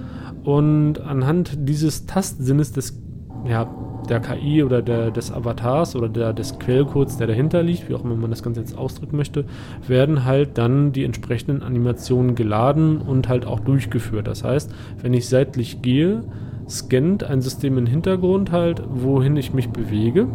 [0.44, 3.02] Und anhand dieses Tastsinnes des
[3.46, 3.68] ja,
[4.08, 8.04] der KI oder der, des Avatars oder der, des Quellcodes, der dahinter liegt, wie auch
[8.04, 9.44] immer man das Ganze jetzt ausdrücken möchte,
[9.86, 14.26] werden halt dann die entsprechenden Animationen geladen und halt auch durchgeführt.
[14.26, 16.24] Das heißt, wenn ich seitlich gehe,
[16.68, 20.28] scannt ein System im Hintergrund halt, wohin ich mich bewege.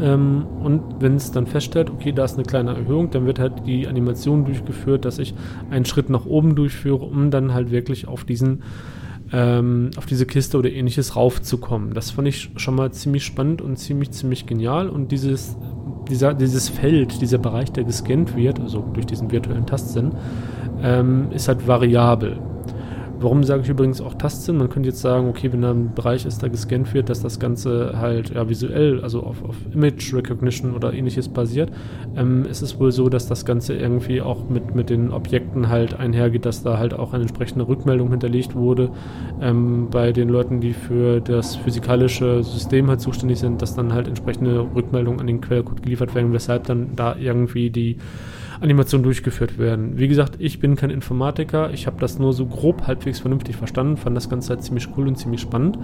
[0.00, 3.66] Ähm, und wenn es dann feststellt, okay, da ist eine kleine Erhöhung, dann wird halt
[3.66, 5.34] die Animation durchgeführt, dass ich
[5.70, 8.62] einen Schritt nach oben durchführe, um dann halt wirklich auf diesen
[9.32, 11.94] ähm, auf diese Kiste oder ähnliches raufzukommen.
[11.94, 14.88] Das fand ich schon mal ziemlich spannend und ziemlich, ziemlich genial.
[14.88, 15.56] Und dieses,
[16.08, 20.12] dieser, dieses Feld, dieser Bereich, der gescannt wird, also durch diesen virtuellen Tastsinn,
[20.82, 22.38] ähm, ist halt variabel.
[23.18, 24.58] Warum sage ich übrigens auch Tastsinn?
[24.58, 27.40] Man könnte jetzt sagen, okay, wenn da ein Bereich ist, der gescannt wird, dass das
[27.40, 31.70] Ganze halt ja, visuell, also auf, auf Image Recognition oder ähnliches basiert.
[32.14, 35.98] Ähm, es ist wohl so, dass das Ganze irgendwie auch mit, mit den Objekten halt
[35.98, 38.90] einhergeht, dass da halt auch eine entsprechende Rückmeldung hinterlegt wurde
[39.40, 44.08] ähm, bei den Leuten, die für das physikalische System halt zuständig sind, dass dann halt
[44.08, 47.96] entsprechende Rückmeldungen an den Quellcode geliefert werden, weshalb dann da irgendwie die
[48.60, 49.98] Animationen durchgeführt werden.
[49.98, 53.96] Wie gesagt, ich bin kein Informatiker, ich habe das nur so grob halbwegs vernünftig verstanden,
[53.96, 55.78] fand das Ganze halt ziemlich cool und ziemlich spannend.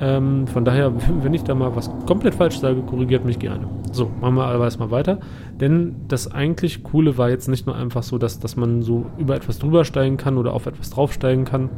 [0.00, 3.66] Ähm, von daher, wenn ich da mal was komplett falsch sage, korrigiert mich gerne.
[3.92, 5.18] So, machen wir aber erstmal weiter.
[5.60, 9.36] Denn das eigentlich Coole war jetzt nicht nur einfach so, dass, dass man so über
[9.36, 11.70] etwas drüber steigen kann oder auf etwas draufsteigen kann.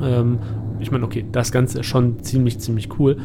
[0.00, 0.38] Ähm,
[0.80, 3.16] ich meine, okay, das Ganze ist schon ziemlich, ziemlich cool.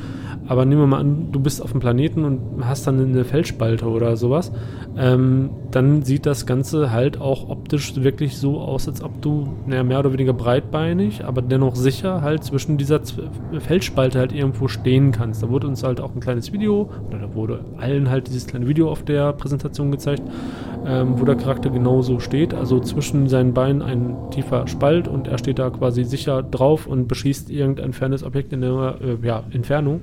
[0.47, 3.87] Aber nehmen wir mal an, du bist auf dem Planeten und hast dann eine Felsspalte
[3.87, 4.51] oder sowas.
[4.97, 9.83] Ähm, dann sieht das Ganze halt auch optisch wirklich so aus, als ob du naja,
[9.83, 13.01] mehr oder weniger breitbeinig, aber dennoch sicher halt zwischen dieser
[13.59, 15.43] Feldspalte halt irgendwo stehen kannst.
[15.43, 18.67] Da wurde uns halt auch ein kleines Video, oder da wurde allen halt dieses kleine
[18.67, 20.23] Video auf der Präsentation gezeigt,
[20.85, 22.53] ähm, wo der Charakter genauso steht.
[22.53, 27.07] Also zwischen seinen Beinen ein tiefer Spalt und er steht da quasi sicher drauf und
[27.07, 30.01] beschießt irgendein fernes Objekt in der äh, ja, Entfernung.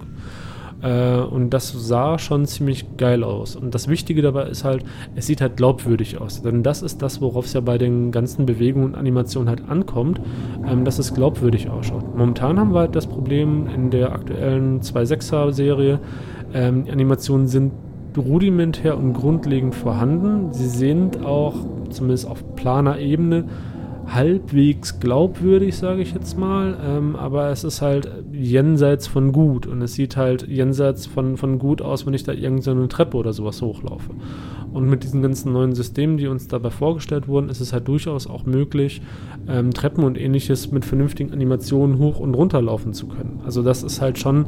[0.85, 3.57] Äh, und das sah schon ziemlich geil aus.
[3.57, 4.85] Und das Wichtige dabei ist halt,
[5.16, 6.42] es sieht halt glaubwürdig aus.
[6.42, 10.20] Denn das ist das, worauf es ja bei den ganzen Bewegungen und Animationen halt ankommt,
[10.68, 12.16] ähm, dass es glaubwürdig ausschaut.
[12.16, 16.01] Momentan haben wir halt das Problem in der aktuellen 2.6er Serie,
[16.53, 17.73] ähm, Animationen sind
[18.16, 20.53] rudimentär und grundlegend vorhanden.
[20.53, 21.55] Sie sind auch,
[21.90, 23.47] zumindest auf planer Ebene,
[24.07, 29.83] halbwegs glaubwürdig, sage ich jetzt mal, ähm, aber es ist halt jenseits von gut und
[29.83, 33.62] es sieht halt jenseits von, von gut aus, wenn ich da irgendeine Treppe oder sowas
[33.62, 34.11] hochlaufe.
[34.73, 38.27] Und mit diesen ganzen neuen Systemen, die uns dabei vorgestellt wurden, ist es halt durchaus
[38.27, 39.03] auch möglich,
[39.49, 43.40] ähm, Treppen und ähnliches mit vernünftigen Animationen hoch und runter laufen zu können.
[43.45, 44.47] Also das ist halt schon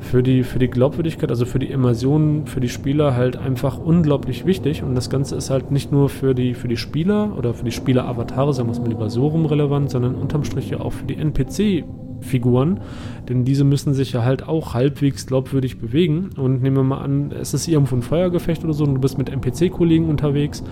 [0.00, 4.46] für die, für die Glaubwürdigkeit, also für die Immersion, für die Spieler halt einfach unglaublich
[4.46, 4.82] wichtig.
[4.82, 7.72] Und das Ganze ist halt nicht nur für die, für die Spieler oder für die
[7.72, 11.04] Spieler-Avatare, sagen wir es mal lieber so rum relevant, sondern unterm Strich ja auch für
[11.04, 12.80] die NPC-Figuren,
[13.28, 16.30] denn diese müssen sich ja halt auch halbwegs glaubwürdig bewegen.
[16.36, 19.18] Und nehmen wir mal an, es ist irgendwo ein Feuergefecht oder so und du bist
[19.18, 20.62] mit NPC-Kollegen unterwegs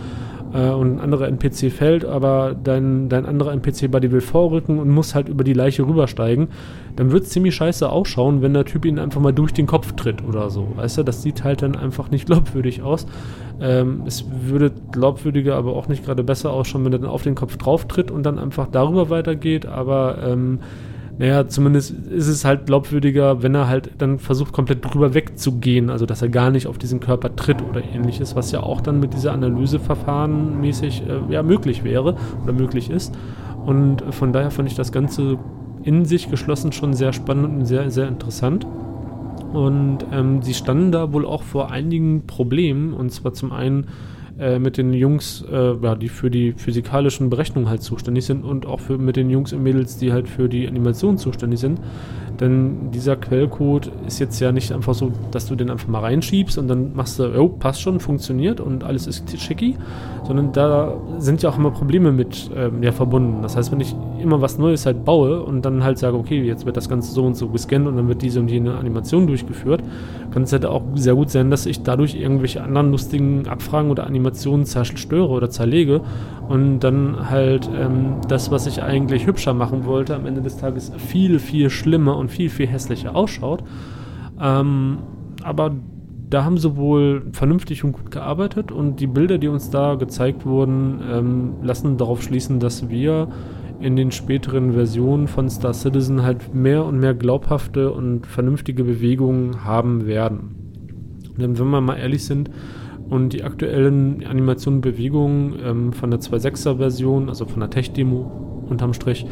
[0.53, 5.15] äh, und ein anderer NPC fällt, aber dein, dein anderer NPC-Buddy will vorrücken und muss
[5.15, 6.49] halt über die Leiche rübersteigen,
[6.97, 9.93] dann wird es ziemlich scheiße ausschauen, wenn der Typ ihn einfach mal durch den Kopf
[9.93, 10.69] tritt oder so.
[10.77, 13.07] Weißt du, das sieht halt dann einfach nicht glaubwürdig aus.
[13.61, 17.35] Ähm, es würde glaubwürdiger, aber auch nicht gerade besser ausschauen, wenn er dann auf den
[17.35, 20.61] Kopf drauf tritt und dann einfach darüber weitergeht, aber ähm,
[21.19, 26.07] naja, zumindest ist es halt glaubwürdiger, wenn er halt dann versucht, komplett drüber wegzugehen, also
[26.07, 29.13] dass er gar nicht auf diesen Körper tritt oder ähnliches, was ja auch dann mit
[29.13, 33.15] dieser Analyseverfahren mäßig äh, ja, möglich wäre oder möglich ist.
[33.67, 35.39] Und von daher fand ich das Ganze
[35.83, 38.67] in sich geschlossen schon sehr spannend und sehr, sehr interessant.
[39.53, 43.87] Und ähm, sie standen da wohl auch vor einigen Problemen, und zwar zum einen
[44.39, 48.67] äh, mit den Jungs, äh, ja, die für die physikalischen Berechnungen halt zuständig sind und
[48.67, 51.81] auch für, mit den Jungs und Mädels, die halt für die Animation zuständig sind.
[52.41, 56.57] Denn dieser Quellcode ist jetzt ja nicht einfach so, dass du den einfach mal reinschiebst
[56.59, 59.77] und dann machst du, oh, passt schon, funktioniert und alles ist schicki,
[60.25, 63.43] sondern da sind ja auch immer Probleme mit ähm, ja, verbunden.
[63.43, 66.65] Das heißt, wenn ich immer was Neues halt baue und dann halt sage, okay, jetzt
[66.65, 69.83] wird das Ganze so und so gescannt und dann wird diese und jene Animation durchgeführt,
[70.33, 74.07] kann es halt auch sehr gut sein, dass ich dadurch irgendwelche anderen lustigen Abfragen oder
[74.07, 76.03] Animationen zerstöre oder zerlege
[76.49, 80.93] und dann halt ähm, das, was ich eigentlich hübscher machen wollte, am Ende des Tages
[80.97, 83.65] viel, viel schlimmer und viel, viel hässlicher ausschaut.
[84.41, 84.99] Ähm,
[85.43, 85.73] aber
[86.31, 90.47] da haben sie wohl vernünftig und gut gearbeitet und die Bilder, die uns da gezeigt
[90.47, 93.29] wurden, ähm, lassen darauf schließen, dass wir
[93.81, 99.65] in den späteren Versionen von Star Citizen halt mehr und mehr glaubhafte und vernünftige Bewegungen
[99.65, 100.57] haben werden.
[101.37, 102.51] Denn wenn wir mal ehrlich sind,
[103.13, 108.65] und die aktuellen Animationen und Bewegungen ähm, von der 2.6er Version, also von der Tech-Demo
[108.71, 109.27] unterm Strich,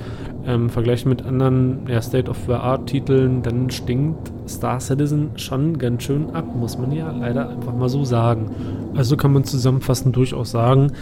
[0.45, 6.77] ähm, vergleichen mit anderen ja, State-of-the-Art-Titeln, dann stinkt Star Citizen schon ganz schön ab, muss
[6.77, 8.51] man ja leider einfach mal so sagen.
[8.95, 10.93] Also kann man zusammenfassend durchaus sagen,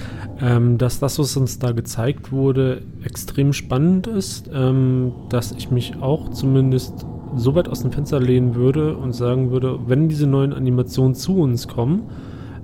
[0.41, 6.01] ähm, dass das, was uns da gezeigt wurde, extrem spannend ist, ähm, dass ich mich
[6.01, 10.53] auch zumindest so weit aus dem Fenster lehnen würde und sagen würde, wenn diese neuen
[10.53, 12.05] Animationen zu uns kommen,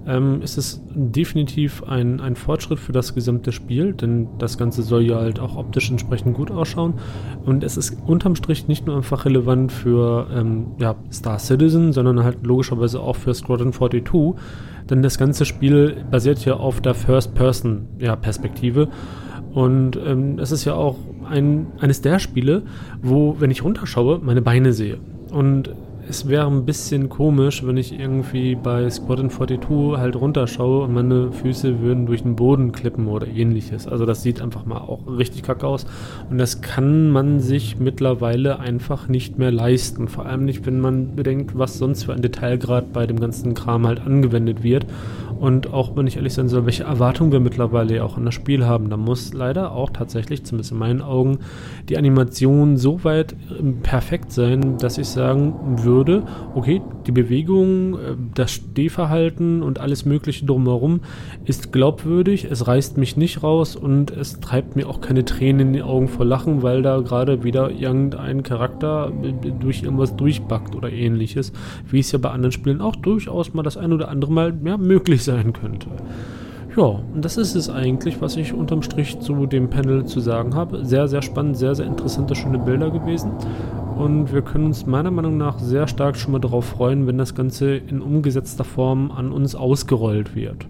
[0.06, 5.02] ähm, ist es definitiv ein, ein Fortschritt für das gesamte Spiel, denn das Ganze soll
[5.02, 6.94] ja halt auch optisch entsprechend gut ausschauen.
[7.44, 12.22] Und es ist unterm Strich nicht nur einfach relevant für ähm, ja, Star Citizen, sondern
[12.22, 14.34] halt logischerweise auch für Squadron 42,
[14.90, 18.82] denn das ganze Spiel basiert ja auf der First-Person-Perspektive.
[18.82, 18.88] Ja,
[19.54, 20.96] und ähm, es ist ja auch
[21.30, 22.62] ein, eines der Spiele,
[23.02, 24.98] wo, wenn ich runterschaue, meine Beine sehe.
[25.30, 25.70] Und
[26.08, 31.32] es wäre ein bisschen komisch, wenn ich irgendwie bei Squadron 42 halt runterschaue und meine
[31.32, 33.86] Füße würden durch den Boden klippen oder ähnliches.
[33.86, 35.86] Also das sieht einfach mal auch richtig kacke aus.
[36.30, 40.08] Und das kann man sich mittlerweile einfach nicht mehr leisten.
[40.08, 43.86] Vor allem nicht, wenn man bedenkt, was sonst für ein Detailgrad bei dem ganzen Kram
[43.86, 44.86] halt angewendet wird.
[45.44, 48.64] Und auch wenn ich ehrlich sein soll, welche Erwartungen wir mittlerweile auch an das Spiel
[48.64, 51.40] haben, da muss leider auch tatsächlich, zumindest in meinen Augen,
[51.90, 56.22] die Animation so weit ähm, perfekt sein, dass ich sagen würde,
[56.54, 57.98] okay, die Bewegung, äh,
[58.35, 61.00] das Stehverhalten und alles Mögliche drumherum
[61.44, 65.72] ist glaubwürdig, es reißt mich nicht raus und es treibt mir auch keine Tränen in
[65.74, 70.90] die Augen vor Lachen, weil da gerade wieder irgendein Charakter äh, durch irgendwas durchbackt oder
[70.90, 71.52] ähnliches,
[71.90, 74.78] wie es ja bei anderen Spielen auch durchaus mal das ein oder andere Mal ja,
[74.78, 75.88] möglich sein sein könnte.
[76.77, 80.57] Ja, und das ist es eigentlich, was ich unterm Strich zu dem Panel zu sagen
[80.57, 80.85] habe.
[80.85, 83.31] Sehr, sehr spannend, sehr, sehr interessante, schöne Bilder gewesen.
[83.97, 87.37] Und wir können uns meiner Meinung nach sehr stark schon mal darauf freuen, wenn das
[87.37, 90.66] Ganze in umgesetzter Form an uns ausgerollt wird.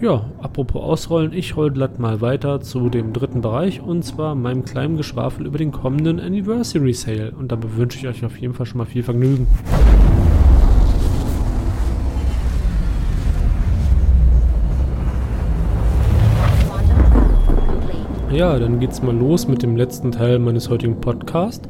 [0.00, 4.64] Ja, apropos ausrollen, ich roll glatt mal weiter zu dem dritten Bereich und zwar meinem
[4.64, 7.32] kleinen Geschwafel über den kommenden Anniversary Sale.
[7.38, 9.46] Und dabei wünsche ich euch auf jeden Fall schon mal viel Vergnügen.
[18.32, 21.68] Ja, dann geht's mal los mit dem letzten Teil meines heutigen Podcasts.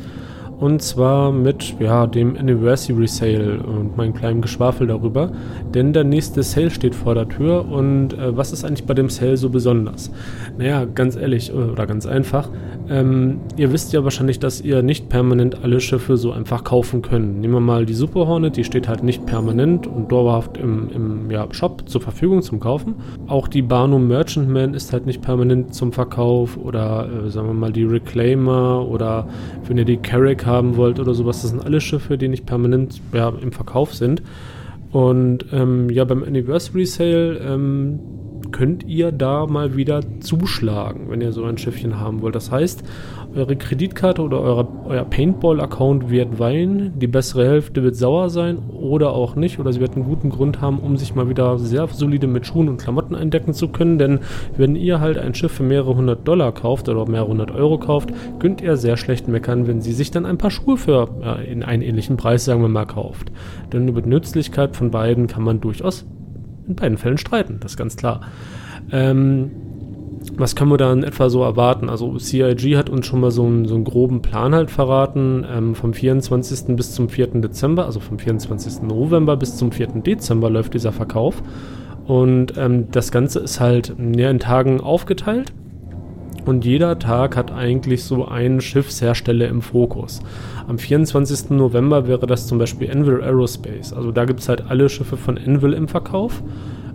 [0.60, 5.32] Und zwar mit ja, dem Anniversary Sale und meinem kleinen Geschwafel darüber.
[5.74, 7.68] Denn der nächste Sale steht vor der Tür.
[7.68, 10.12] Und äh, was ist eigentlich bei dem Sale so besonders?
[10.56, 12.48] Naja, ganz ehrlich oder ganz einfach.
[12.88, 17.40] Ähm, ihr wisst ja wahrscheinlich, dass ihr nicht permanent alle Schiffe so einfach kaufen könnt.
[17.40, 21.30] Nehmen wir mal die Super Hornet, die steht halt nicht permanent und dauerhaft im, im
[21.30, 22.96] ja, Shop zur Verfügung zum Kaufen.
[23.28, 26.56] Auch die Barnum Merchantman ist halt nicht permanent zum Verkauf.
[26.56, 29.28] Oder äh, sagen wir mal die Reclaimer oder
[29.66, 31.42] wenn ihr die Carrack haben wollt oder sowas.
[31.42, 34.22] Das sind alle Schiffe, die nicht permanent ja, im Verkauf sind.
[34.90, 37.98] Und ähm, ja, beim Anniversary Sale ähm,
[38.52, 42.34] könnt ihr da mal wieder zuschlagen, wenn ihr so ein Schiffchen haben wollt.
[42.34, 42.84] Das heißt,
[43.34, 49.12] eure Kreditkarte oder eure, euer Paintball-Account wird weinen, die bessere Hälfte wird sauer sein oder
[49.12, 52.26] auch nicht, oder sie wird einen guten Grund haben, um sich mal wieder sehr solide
[52.26, 54.20] mit Schuhen und Klamotten eindecken zu können, denn
[54.56, 58.10] wenn ihr halt ein Schiff für mehrere hundert Dollar kauft oder mehrere hundert Euro kauft,
[58.38, 61.62] könnt ihr sehr schlecht meckern, wenn sie sich dann ein paar Schuhe für ja, in
[61.62, 63.32] einen ähnlichen Preis, sagen wir mal, kauft.
[63.72, 66.04] Denn über die Nützlichkeit von beiden kann man durchaus
[66.66, 68.20] in beiden Fällen streiten, das ist ganz klar.
[68.90, 69.50] Ähm,
[70.36, 71.88] was können wir dann etwa so erwarten?
[71.88, 75.74] Also CIG hat uns schon mal so einen, so einen groben Plan halt verraten, ähm,
[75.74, 76.76] vom 24.
[76.76, 77.40] bis zum 4.
[77.40, 78.82] Dezember, also vom 24.
[78.82, 79.88] November bis zum 4.
[80.02, 81.42] Dezember läuft dieser Verkauf.
[82.06, 85.52] Und ähm, das Ganze ist halt ja, in Tagen aufgeteilt.
[86.44, 90.20] Und jeder Tag hat eigentlich so einen Schiffshersteller im Fokus.
[90.66, 91.50] Am 24.
[91.50, 93.92] November wäre das zum Beispiel Envil Aerospace.
[93.92, 96.42] Also da gibt es halt alle Schiffe von Envil im Verkauf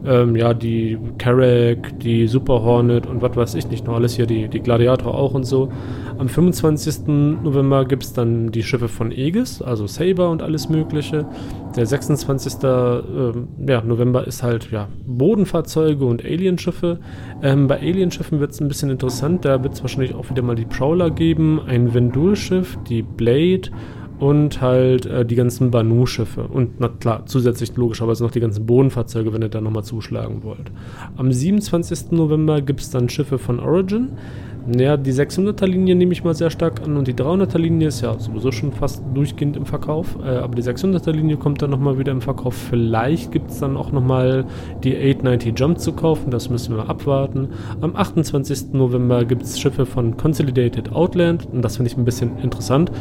[0.05, 4.25] ähm, ja, die Carrack, die Super Hornet und was weiß ich nicht noch alles hier,
[4.25, 5.71] die, die Gladiator auch und so.
[6.17, 7.07] Am 25.
[7.07, 11.27] November gibt es dann die Schiffe von Aegis, also Saber und alles mögliche.
[11.75, 12.53] Der 26.
[12.63, 16.99] Ähm, ja, November ist halt ja, Bodenfahrzeuge und Alienschiffe.
[17.43, 20.55] Ähm, bei Alienschiffen wird es ein bisschen interessant, da wird es wahrscheinlich auch wieder mal
[20.55, 23.69] die Prowler geben, ein Vendul-Schiff, die Blade
[24.19, 29.31] und halt äh, die ganzen Banu-Schiffe und na klar, zusätzlich logischerweise noch die ganzen Bodenfahrzeuge,
[29.33, 30.71] wenn ihr da nochmal zuschlagen wollt.
[31.15, 32.11] Am 27.
[32.11, 34.17] November gibt es dann Schiffe von Origin.
[34.75, 38.01] Ja, die 600er Linie nehme ich mal sehr stark an und die 300er Linie ist
[38.01, 41.97] ja sowieso schon fast durchgehend im Verkauf, äh, aber die 600er Linie kommt dann nochmal
[41.97, 42.53] wieder im Verkauf.
[42.53, 44.43] Vielleicht gibt es dann auch nochmal
[44.83, 47.47] die 890 Jump zu kaufen, das müssen wir abwarten.
[47.79, 48.73] Am 28.
[48.73, 52.91] November gibt es Schiffe von Consolidated Outland und das finde ich ein bisschen interessant,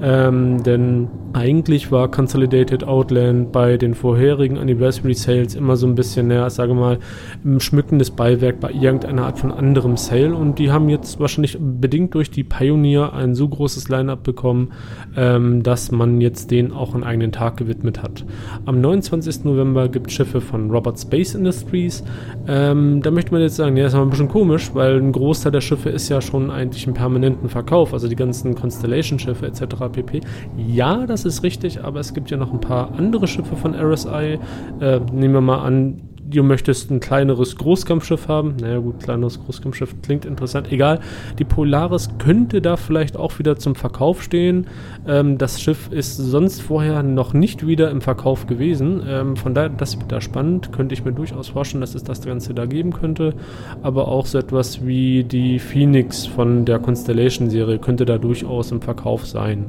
[0.00, 6.28] ähm, denn eigentlich war Consolidated Outland bei den vorherigen Anniversary Sales immer so ein bisschen,
[6.28, 6.98] naja, sage mal,
[7.44, 12.14] ein schmückendes Beiwerk bei irgendeiner Art von anderem Sale und die haben jetzt wahrscheinlich bedingt
[12.14, 14.72] durch die Pioneer ein so großes Line-Up bekommen,
[15.16, 18.24] ähm, dass man jetzt den auch einen eigenen Tag gewidmet hat.
[18.64, 19.44] Am 29.
[19.44, 22.04] November gibt es Schiffe von Robert Space Industries.
[22.46, 25.12] Ähm, da möchte man jetzt sagen, ja, das ist aber ein bisschen komisch, weil ein
[25.12, 29.76] Großteil der Schiffe ist ja schon eigentlich im permanenten Verkauf, also die ganzen Constellation-Schiffe etc.
[29.92, 30.20] pp.
[30.56, 34.38] Ja, das ist richtig, aber es gibt ja noch ein paar andere Schiffe von RSI.
[34.80, 38.56] Äh, nehmen wir mal an, du möchtest ein kleineres Großkampfschiff haben.
[38.60, 40.70] Naja gut, kleineres Großkampfschiff klingt interessant.
[40.72, 41.00] Egal,
[41.38, 44.66] die Polaris könnte da vielleicht auch wieder zum Verkauf stehen.
[45.06, 49.02] Ähm, das Schiff ist sonst vorher noch nicht wieder im Verkauf gewesen.
[49.06, 50.72] Ähm, von daher, das wird da spannend.
[50.72, 53.34] Könnte ich mir durchaus vorstellen, dass es das Ganze da geben könnte.
[53.82, 59.26] Aber auch so etwas wie die Phoenix von der Constellation-Serie könnte da durchaus im Verkauf
[59.26, 59.66] sein.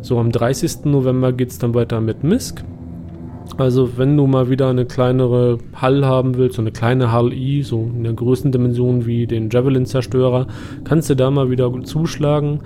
[0.00, 0.84] So, am 30.
[0.84, 2.64] November geht es dann weiter mit Misk.
[3.56, 7.62] Also wenn du mal wieder eine kleinere Hull haben willst, so eine kleine Hull E,
[7.62, 10.46] so in der größten Dimension wie den Javelin-Zerstörer,
[10.84, 12.60] kannst du da mal wieder zuschlagen.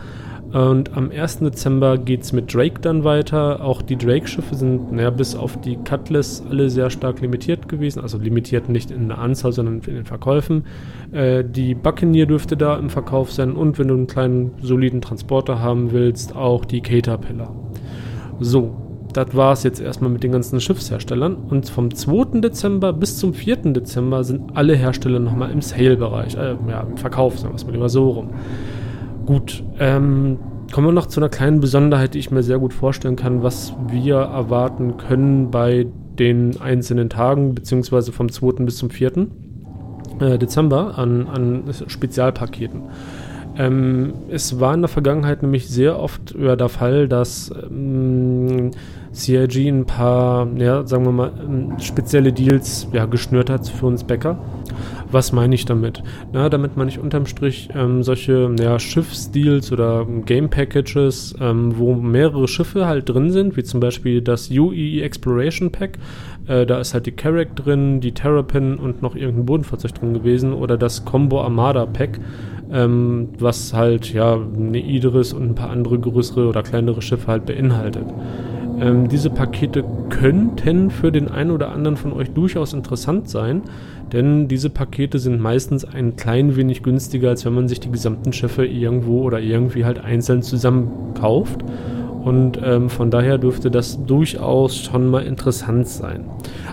[0.53, 1.38] Und am 1.
[1.38, 3.64] Dezember geht es mit Drake dann weiter.
[3.64, 8.01] Auch die Drake-Schiffe sind, naja, bis auf die Cutlass alle sehr stark limitiert gewesen.
[8.01, 10.64] Also limitiert nicht in der Anzahl, sondern in den Verkäufen.
[11.11, 13.53] Äh, die Buccaneer dürfte da im Verkauf sein.
[13.53, 17.55] Und wenn du einen kleinen, soliden Transporter haben willst, auch die Caterpillar.
[18.38, 18.82] So,
[19.12, 21.37] das war es jetzt erstmal mit den ganzen Schiffsherstellern.
[21.37, 22.40] Und vom 2.
[22.40, 23.57] Dezember bis zum 4.
[23.72, 27.72] Dezember sind alle Hersteller nochmal im Sale-Bereich, äh, ja, im Verkauf, sagen wir es mal
[27.72, 28.31] lieber so rum.
[29.27, 30.38] Gut, ähm,
[30.72, 33.75] kommen wir noch zu einer kleinen Besonderheit, die ich mir sehr gut vorstellen kann, was
[33.88, 35.87] wir erwarten können bei
[36.19, 38.65] den einzelnen Tagen, beziehungsweise vom 2.
[38.65, 39.29] bis zum 4.
[40.21, 42.83] Äh, Dezember an, an Spezialpaketen.
[43.59, 48.71] Ähm, es war in der Vergangenheit nämlich sehr oft ja, der Fall, dass ähm,
[49.13, 54.05] CIG ein paar, ja, sagen wir mal, ähm, spezielle Deals ja, geschnürt hat für uns
[54.05, 54.38] Bäcker.
[55.11, 56.03] Was meine ich damit?
[56.33, 61.94] Na, damit meine ich unterm Strich ähm, solche ja, Schiffsdeals oder Game Packages, ähm, wo
[61.94, 65.98] mehrere Schiffe halt drin sind, wie zum Beispiel das UE Exploration Pack.
[66.46, 70.55] Äh, da ist halt die Carrack drin, die Terrapin und noch irgendein Bodenfahrzeug drin gewesen.
[70.55, 72.19] Oder das Combo Armada Pack,
[72.73, 77.46] ähm, was halt ja eine Idris und ein paar andere größere oder kleinere Schiffe halt
[77.46, 78.06] beinhaltet.
[78.81, 83.62] Ähm, diese Pakete könnten für den einen oder anderen von euch durchaus interessant sein,
[84.12, 88.33] denn diese Pakete sind meistens ein klein wenig günstiger, als wenn man sich die gesamten
[88.33, 91.64] Schiffe irgendwo oder irgendwie halt einzeln zusammen kauft.
[92.23, 96.25] Und ähm, von daher dürfte das durchaus schon mal interessant sein.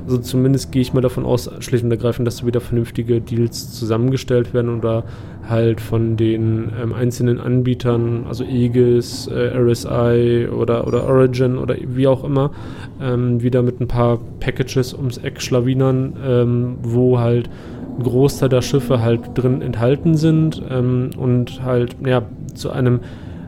[0.05, 4.53] Also zumindest gehe ich mal davon aus, schlicht und ergreifend, dass wieder vernünftige Deals zusammengestellt
[4.53, 5.03] werden oder
[5.47, 12.05] halt von den ähm, einzelnen Anbietern, also Aegis, äh, RSI oder, oder Origin oder wie
[12.05, 12.51] auch immer,
[13.01, 17.49] ähm, wieder mit ein paar Packages ums Eck schlawinern, ähm, wo halt
[17.97, 22.21] ein Großteil der Schiffe halt drin enthalten sind ähm, und halt ja
[22.53, 22.99] zu einem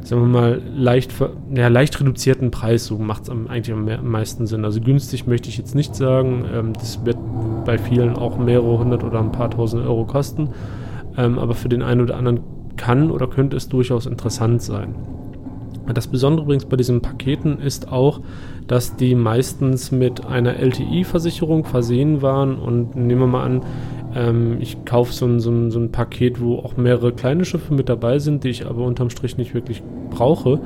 [0.03, 1.13] sagen wir mal, leicht,
[1.53, 4.65] ja, leicht reduzierten Preis, so macht es eigentlich am, meisten Sinn.
[4.65, 7.17] Also günstig möchte ich jetzt nicht sagen, ähm, das wird
[7.65, 10.49] bei vielen auch mehrere hundert oder ein paar tausend Euro kosten,
[11.17, 12.41] ähm, aber für den einen oder anderen
[12.77, 14.95] kann oder könnte es durchaus interessant sein.
[15.93, 18.21] Das Besondere übrigens bei diesen Paketen ist auch,
[18.67, 23.61] dass die meistens mit einer LTI-Versicherung versehen waren und nehmen wir mal an,
[24.15, 27.73] ähm, ich kaufe so ein, so, ein, so ein Paket, wo auch mehrere kleine Schiffe
[27.73, 30.59] mit dabei sind, die ich aber unterm Strich nicht wirklich brauche.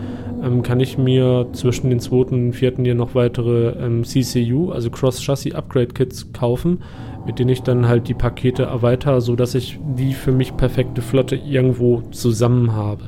[0.44, 4.90] Ähm, kann ich mir zwischen den zweiten und vierten Jahr noch weitere ähm, CCU, also
[4.90, 6.80] Cross-Chassis Upgrade Kits kaufen,
[7.26, 11.36] mit denen ich dann halt die Pakete erweitere, sodass ich die für mich perfekte Flotte
[11.36, 13.04] irgendwo zusammen habe.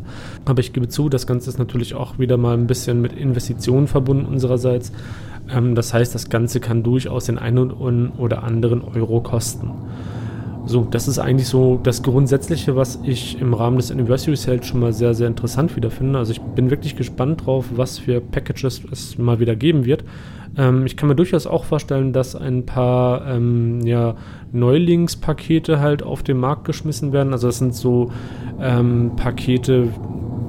[0.46, 3.88] Aber ich gebe zu, das Ganze ist natürlich auch wieder mal ein bisschen mit Investitionen
[3.88, 4.92] verbunden unsererseits.
[5.50, 9.72] Ähm, das heißt, das Ganze kann durchaus den einen oder anderen Euro kosten.
[10.68, 14.82] So, das ist eigentlich so das Grundsätzliche, was ich im Rahmen des Anniversary Sales schon
[14.82, 16.20] mal sehr, sehr interessant wieder finde.
[16.20, 20.04] Also ich bin wirklich gespannt drauf, was für Packages es mal wieder geben wird.
[20.58, 24.16] Ähm, ich kann mir durchaus auch vorstellen, dass ein paar ähm, ja,
[24.52, 27.32] Neulingspakete halt auf den Markt geschmissen werden.
[27.32, 28.12] Also das sind so
[28.60, 29.88] ähm, Pakete,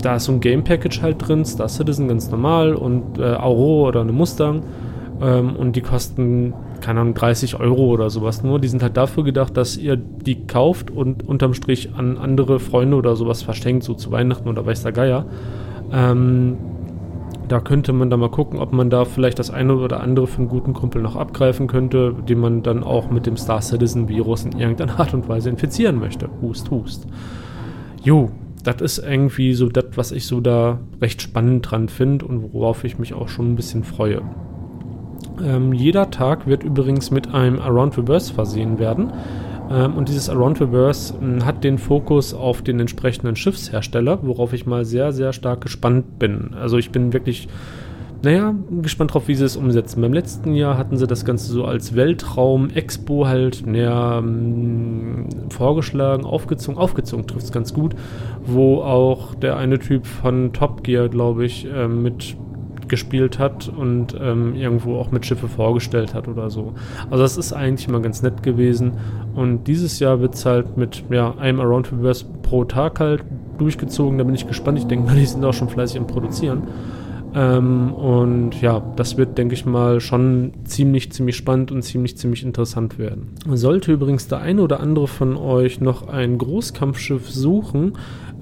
[0.03, 3.91] da ist so ein Game Package halt drin, Star Citizen ganz normal und äh, Aurora
[3.91, 4.65] oder eine Mustang.
[5.21, 8.59] Ähm, und die kosten keine Ahnung, 30 Euro oder sowas nur.
[8.59, 12.97] Die sind halt dafür gedacht, dass ihr die kauft und unterm Strich an andere Freunde
[12.97, 15.27] oder sowas verschenkt, so zu Weihnachten oder weiß der Geier.
[15.93, 16.57] Ähm,
[17.49, 20.39] da könnte man dann mal gucken, ob man da vielleicht das eine oder andere für
[20.39, 24.45] einen guten Kumpel noch abgreifen könnte, den man dann auch mit dem Star Citizen Virus
[24.45, 26.29] in irgendeiner Art und Weise infizieren möchte.
[26.43, 27.07] Hust, hust.
[28.03, 28.31] Jo,
[28.65, 32.85] das ist irgendwie so das, was ich so da recht spannend dran finde und worauf
[32.85, 34.23] ich mich auch schon ein bisschen freue.
[35.45, 39.13] Ähm, jeder Tag wird übrigens mit einem Around Reverse versehen werden.
[39.71, 44.67] Ähm, und dieses Around Reverse äh, hat den Fokus auf den entsprechenden Schiffshersteller, worauf ich
[44.67, 46.55] mal sehr, sehr stark gespannt bin.
[46.59, 47.49] Also ich bin wirklich,
[48.23, 50.01] naja, gespannt drauf, wie sie es umsetzen.
[50.01, 56.79] Beim letzten Jahr hatten sie das Ganze so als Weltraum-Expo halt näher ähm, vorgeschlagen, aufgezogen.
[56.79, 57.95] Aufgezogen trifft es ganz gut,
[58.47, 62.37] wo auch der eine Typ von Top Gear, glaube ich, äh, mit
[62.89, 66.75] gespielt hat und ähm, irgendwo auch mit Schiffe vorgestellt hat oder so.
[67.11, 68.93] Also das ist eigentlich immer ganz nett gewesen.
[69.35, 73.25] Und dieses Jahr wird es halt mit ja, einem Around Reverse pro Tag halt
[73.59, 74.19] durchgezogen.
[74.19, 74.79] Da bin ich gespannt.
[74.79, 76.63] Ich denke mal, die sind auch schon fleißig am Produzieren.
[77.35, 82.43] Ähm, und ja, das wird, denke ich mal, schon ziemlich, ziemlich spannend und ziemlich, ziemlich
[82.43, 83.35] interessant werden.
[83.53, 87.93] Sollte übrigens der eine oder andere von euch noch ein Großkampfschiff suchen,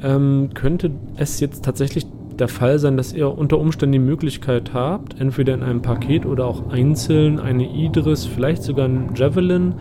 [0.02, 2.06] ähm, könnte es jetzt tatsächlich
[2.40, 6.46] der Fall sein, dass ihr unter Umständen die Möglichkeit habt, entweder in einem Paket oder
[6.46, 9.74] auch einzeln eine Idris, vielleicht sogar ein Javelin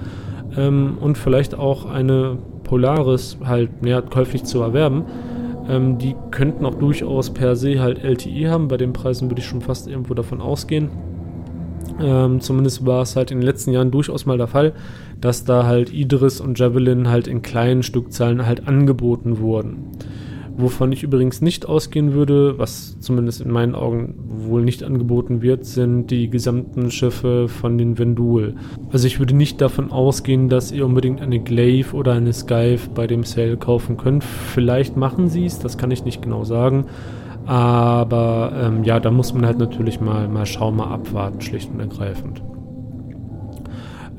[0.58, 5.06] ähm, und vielleicht auch eine Polaris halt näher käuflich zu erwerben.
[5.68, 8.68] Ähm, die könnten auch durchaus per se halt LTE haben.
[8.68, 10.90] Bei den Preisen würde ich schon fast irgendwo davon ausgehen.
[12.00, 14.74] Ähm, zumindest war es halt in den letzten Jahren durchaus mal der Fall,
[15.22, 19.92] dass da halt Idris und Javelin halt in kleinen Stückzahlen halt angeboten wurden.
[20.58, 24.16] Wovon ich übrigens nicht ausgehen würde, was zumindest in meinen Augen
[24.48, 28.56] wohl nicht angeboten wird, sind die gesamten Schiffe von den Vendul.
[28.90, 33.06] Also ich würde nicht davon ausgehen, dass ihr unbedingt eine Glaive oder eine Skype bei
[33.06, 34.24] dem Sale kaufen könnt.
[34.24, 36.86] Vielleicht machen sie es, das kann ich nicht genau sagen.
[37.46, 41.82] Aber ähm, ja, da muss man halt natürlich mal, mal schauen, mal abwarten, schlicht und
[41.82, 42.42] ergreifend.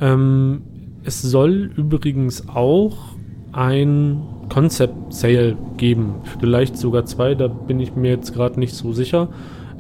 [0.03, 0.63] Ähm,
[1.03, 3.17] es soll übrigens auch
[3.53, 6.17] ein Concept Sale geben.
[6.41, 9.29] Vielleicht sogar zwei, da bin ich mir jetzt gerade nicht so sicher.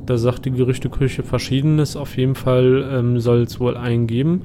[0.04, 1.96] Da sagt die Gerüchteküche Verschiedenes.
[1.96, 4.42] Auf jeden Fall ähm, soll es wohl einen geben.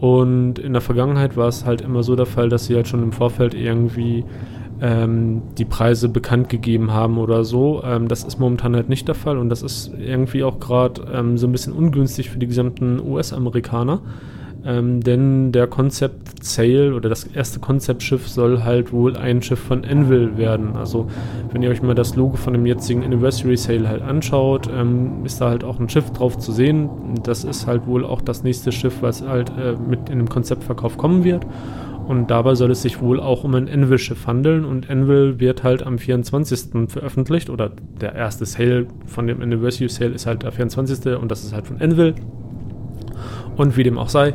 [0.00, 3.02] Und in der Vergangenheit war es halt immer so der Fall, dass sie halt schon
[3.02, 4.24] im Vorfeld irgendwie
[4.80, 7.82] ähm, die Preise bekannt gegeben haben oder so.
[7.84, 11.36] Ähm, das ist momentan halt nicht der Fall und das ist irgendwie auch gerade ähm,
[11.36, 14.00] so ein bisschen ungünstig für die gesamten US-Amerikaner.
[14.64, 19.84] Ähm, denn der Concept Sail oder das erste Konzeptschiff soll halt wohl ein Schiff von
[19.84, 20.76] Envil werden.
[20.76, 21.08] Also
[21.52, 25.40] wenn ihr euch mal das Logo von dem jetzigen Anniversary Sail halt anschaut, ähm, ist
[25.40, 26.88] da halt auch ein Schiff drauf zu sehen.
[27.22, 30.96] Das ist halt wohl auch das nächste Schiff, was halt äh, mit in dem Konzeptverkauf
[30.96, 31.46] kommen wird.
[32.08, 34.64] Und dabei soll es sich wohl auch um ein Envil-Schiff handeln.
[34.64, 36.88] Und Envil wird halt am 24.
[36.88, 37.50] veröffentlicht.
[37.50, 41.18] Oder der erste Sale von dem Anniversary Sale ist halt der 24.
[41.18, 42.14] Und das ist halt von Envil.
[43.58, 44.32] Und wie dem auch sei,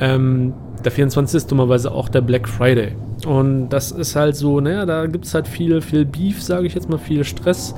[0.00, 0.52] ähm,
[0.84, 1.36] der 24.
[1.36, 2.92] ist dummerweise auch der Black Friday.
[3.26, 6.74] Und das ist halt so, naja, da gibt es halt viel, viel Beef, sage ich
[6.74, 7.74] jetzt mal, viel Stress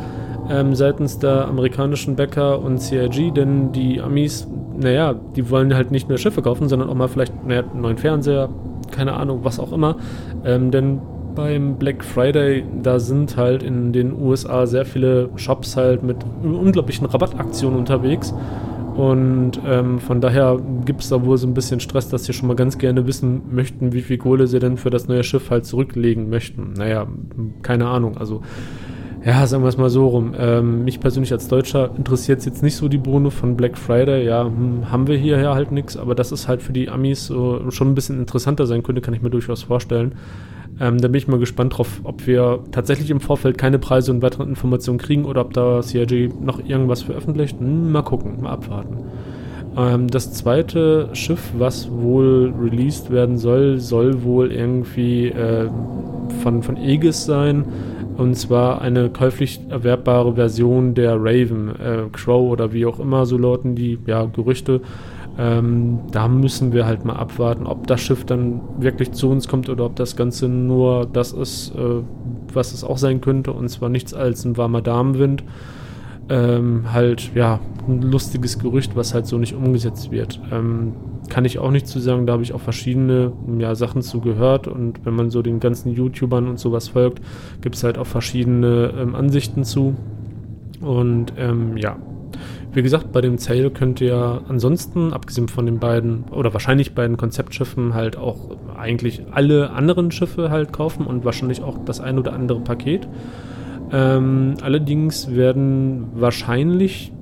[0.51, 6.09] ähm, seitens der amerikanischen Bäcker und CIG, denn die Amis, naja, die wollen halt nicht
[6.09, 8.51] nur Schiffe kaufen, sondern auch mal vielleicht naja, einen neuen Fernseher,
[8.91, 9.97] keine Ahnung, was auch immer.
[10.45, 11.01] Ähm, denn
[11.35, 17.07] beim Black Friday, da sind halt in den USA sehr viele Shops halt mit unglaublichen
[17.07, 18.35] Rabattaktionen unterwegs.
[19.01, 22.49] Und ähm, von daher gibt es da wohl so ein bisschen Stress, dass sie schon
[22.49, 25.65] mal ganz gerne wissen möchten, wie viel Kohle sie denn für das neue Schiff halt
[25.65, 26.75] zurücklegen möchten.
[26.75, 27.07] Naja,
[27.63, 28.19] keine Ahnung.
[28.19, 28.43] Also,
[29.25, 30.35] ja, sagen wir es mal so rum.
[30.39, 34.27] Ähm, mich persönlich als Deutscher interessiert es jetzt nicht so die Bohne von Black Friday.
[34.27, 37.71] Ja, hm, haben wir hierher halt nichts, aber das ist halt für die Amis so
[37.71, 40.17] schon ein bisschen interessanter sein könnte, kann ich mir durchaus vorstellen.
[40.81, 44.23] Ähm, da bin ich mal gespannt drauf, ob wir tatsächlich im Vorfeld keine Preise und
[44.23, 47.61] weitere Informationen kriegen oder ob da CIG noch irgendwas veröffentlicht.
[47.61, 48.97] Hm, mal gucken, mal abwarten.
[49.77, 55.69] Ähm, das zweite Schiff, was wohl released werden soll, soll wohl irgendwie äh,
[56.43, 57.65] von, von Aegis sein.
[58.17, 63.39] Und zwar eine käuflich erwerbbare Version der Raven, äh, Crow oder wie auch immer, so
[63.39, 64.81] lauten die ja, Gerüchte.
[65.41, 69.71] Ähm, da müssen wir halt mal abwarten, ob das Schiff dann wirklich zu uns kommt
[69.71, 72.03] oder ob das Ganze nur das ist, äh,
[72.53, 75.43] was es auch sein könnte, und zwar nichts als ein warmer Damenwind.
[76.29, 80.39] Ähm, halt, ja, ein lustiges Gerücht, was halt so nicht umgesetzt wird.
[80.53, 80.93] Ähm,
[81.31, 84.69] kann ich auch nicht zu sagen, da habe ich auch verschiedene ja, Sachen zu gehört
[84.69, 87.23] und wenn man so den ganzen YouTubern und sowas folgt,
[87.63, 89.97] gibt es halt auch verschiedene ähm, Ansichten zu.
[90.83, 91.97] Und ähm, ja,
[92.73, 97.17] wie gesagt, bei dem Sale könnt ihr ansonsten, abgesehen von den beiden oder wahrscheinlich beiden
[97.17, 102.33] Konzeptschiffen, halt auch eigentlich alle anderen Schiffe halt kaufen und wahrscheinlich auch das ein oder
[102.33, 103.09] andere Paket.
[103.93, 107.13] Ähm, allerdings werden wahrscheinlich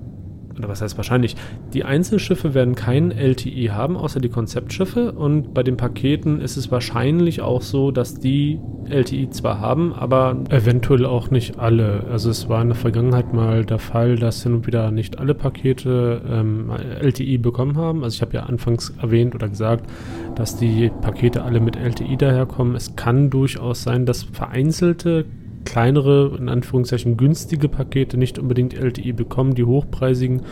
[0.58, 1.36] oder was heißt wahrscheinlich,
[1.72, 5.12] die Einzelschiffe werden kein LTI haben, außer die Konzeptschiffe.
[5.12, 10.44] Und bei den Paketen ist es wahrscheinlich auch so, dass die LTI zwar haben, aber
[10.50, 12.04] eventuell auch nicht alle.
[12.10, 15.34] Also es war in der Vergangenheit mal der Fall, dass hin und wieder nicht alle
[15.34, 18.04] Pakete ähm, LTI bekommen haben.
[18.04, 19.88] Also ich habe ja anfangs erwähnt oder gesagt,
[20.34, 22.74] dass die Pakete alle mit LTI daherkommen.
[22.74, 25.26] Es kann durchaus sein, dass vereinzelte
[25.68, 29.54] kleinere, in Anführungszeichen günstige Pakete nicht unbedingt LTI bekommen.
[29.54, 30.42] Die hochpreisigen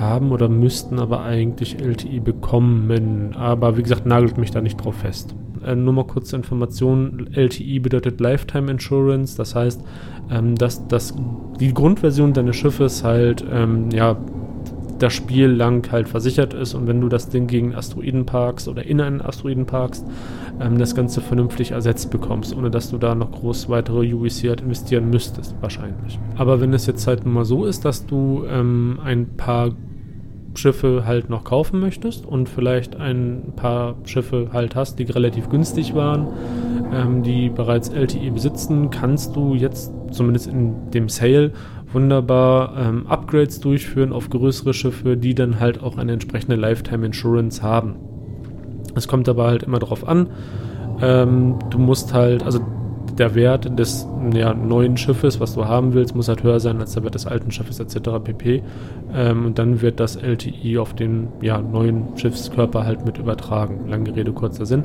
[0.00, 3.34] haben oder müssten aber eigentlich LTI bekommen.
[3.36, 5.34] Aber wie gesagt, nagelt mich da nicht drauf fest.
[5.64, 9.36] Äh, nur mal kurze Information: LTI bedeutet Lifetime Insurance.
[9.36, 9.84] Das heißt,
[10.30, 11.14] ähm, dass, dass
[11.60, 14.16] die Grundversion deines Schiffes halt ähm, ja,
[14.98, 18.84] das Spiel lang halt versichert ist und wenn du das Ding gegen Asteroiden parkst oder
[18.84, 20.04] in einen Asteroiden parkst,
[20.60, 24.60] ähm, das Ganze vernünftig ersetzt bekommst, ohne dass du da noch groß weitere UEC halt
[24.60, 26.18] investieren müsstest, wahrscheinlich.
[26.36, 29.70] Aber wenn es jetzt halt mal so ist, dass du ähm, ein paar
[30.54, 35.94] Schiffe halt noch kaufen möchtest und vielleicht ein paar Schiffe halt hast, die relativ günstig
[35.94, 36.28] waren,
[36.92, 41.52] ähm, die bereits LTE besitzen, kannst du jetzt zumindest in dem Sale
[41.92, 47.62] wunderbar ähm, Upgrades durchführen auf größere Schiffe, die dann halt auch eine entsprechende Lifetime Insurance
[47.62, 47.96] haben.
[48.94, 50.28] Es kommt aber halt immer darauf an.
[51.00, 52.60] Ähm, du musst halt, also
[53.18, 56.94] der Wert des ja, neuen Schiffes, was du haben willst, muss halt höher sein als
[56.94, 58.10] der Wert des alten Schiffes etc.
[58.22, 58.62] pp.
[59.12, 63.88] Ähm, und dann wird das LTI auf den ja, neuen Schiffskörper halt mit übertragen.
[63.88, 64.84] Lange Rede, kurzer Sinn.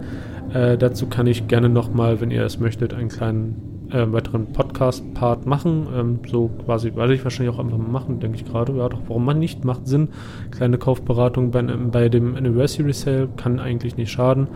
[0.53, 5.45] Äh, dazu kann ich gerne nochmal, wenn ihr es möchtet, einen kleinen äh, weiteren Podcast-Part
[5.45, 5.87] machen.
[5.95, 8.75] Ähm, so quasi werde ich wahrscheinlich auch einfach mal machen, denke ich gerade.
[8.75, 9.63] Ja, doch, warum man nicht?
[9.63, 10.09] Macht Sinn.
[10.51, 14.47] Kleine Kaufberatung bei, bei dem Anniversary Sale kann eigentlich nicht schaden.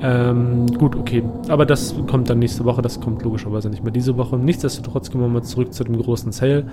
[0.00, 1.22] Ähm, gut, okay.
[1.48, 2.82] Aber das kommt dann nächste Woche.
[2.82, 4.36] Das kommt logischerweise nicht mehr diese Woche.
[4.36, 6.64] Nichtsdestotrotz gehen wir mal zurück zu dem großen Sale.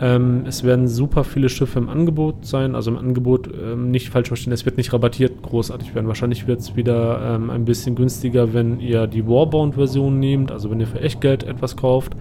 [0.00, 4.28] Ähm, es werden super viele Schiffe im Angebot sein, also im Angebot ähm, nicht falsch
[4.28, 6.08] verstehen, es wird nicht rabattiert großartig werden.
[6.08, 10.80] Wahrscheinlich wird es wieder ähm, ein bisschen günstiger, wenn ihr die Warbound-Version nehmt, also wenn
[10.80, 12.16] ihr für Echtgeld etwas kauft.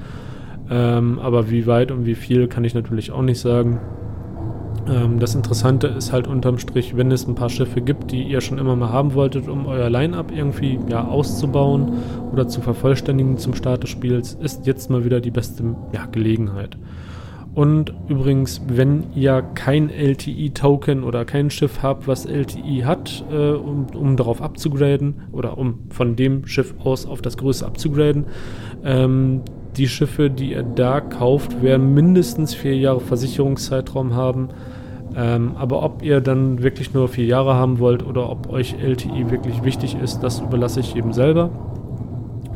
[0.69, 3.79] Ähm, aber wie weit und wie viel kann ich natürlich auch nicht sagen.
[4.89, 8.41] Ähm, das Interessante ist halt unterm Strich, wenn es ein paar Schiffe gibt, die ihr
[8.41, 11.93] schon immer mal haben wolltet, um euer Line-Up irgendwie ja, auszubauen
[12.31, 15.63] oder zu vervollständigen zum Start des Spiels, ist jetzt mal wieder die beste
[15.93, 16.77] ja, Gelegenheit.
[17.55, 23.87] Und übrigens, wenn ihr kein LTI-Token oder kein Schiff habt, was LTI hat, äh, um,
[23.93, 28.25] um darauf abzugraden oder um von dem Schiff aus auf das größte abzugraden,
[28.83, 29.41] ähm,
[29.77, 34.49] die Schiffe, die ihr da kauft, werden mindestens vier Jahre Versicherungszeitraum haben.
[35.15, 39.31] Ähm, aber ob ihr dann wirklich nur vier Jahre haben wollt oder ob euch LTI
[39.31, 41.49] wirklich wichtig ist, das überlasse ich jedem selber.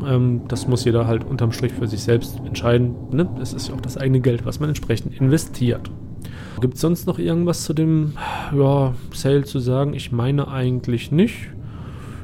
[0.08, 2.96] Ähm, das muss jeder halt unterm Strich für sich selbst entscheiden.
[3.12, 3.28] Ne?
[3.42, 5.90] Es ist ja auch das eigene Geld, was man entsprechend investiert.
[6.62, 8.14] Gibt es sonst noch irgendwas zu dem
[8.56, 9.94] ja, Sale zu sagen?
[9.94, 11.50] Ich meine eigentlich nicht.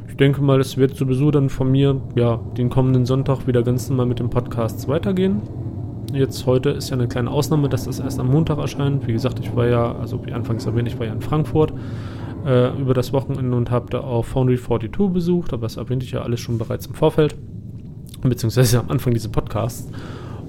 [0.08, 3.90] Ich denke mal, es wird sowieso dann von mir ja den kommenden Sonntag wieder ganz
[3.90, 5.42] normal mit dem Podcast weitergehen.
[6.14, 9.08] Jetzt heute ist ja eine kleine Ausnahme, dass das erst am Montag erscheint.
[9.08, 11.74] Wie gesagt, ich war ja, also wie anfangs erwähnt, ich war ja in Frankfurt
[12.46, 16.12] äh, über das Wochenende und habe da auch Foundry 42 besucht, aber das erwähnte ich
[16.12, 17.36] ja alles schon bereits im Vorfeld,
[18.22, 19.90] beziehungsweise am Anfang dieses Podcasts.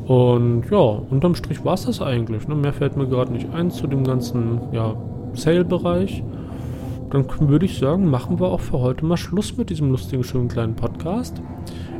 [0.06, 2.48] Und ja, unterm Strich war es das eigentlich.
[2.48, 2.54] Ne?
[2.56, 4.96] Mehr fällt mir gerade nicht ein zu dem ganzen ja,
[5.34, 6.24] Sale-Bereich.
[7.10, 10.48] Dann würde ich sagen, machen wir auch für heute mal Schluss mit diesem lustigen, schönen
[10.48, 11.42] kleinen Podcast.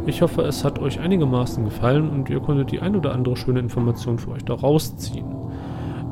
[0.07, 3.61] Ich hoffe, es hat euch einigermaßen gefallen und ihr konntet die ein oder andere schöne
[3.61, 5.27] Information für euch da rausziehen.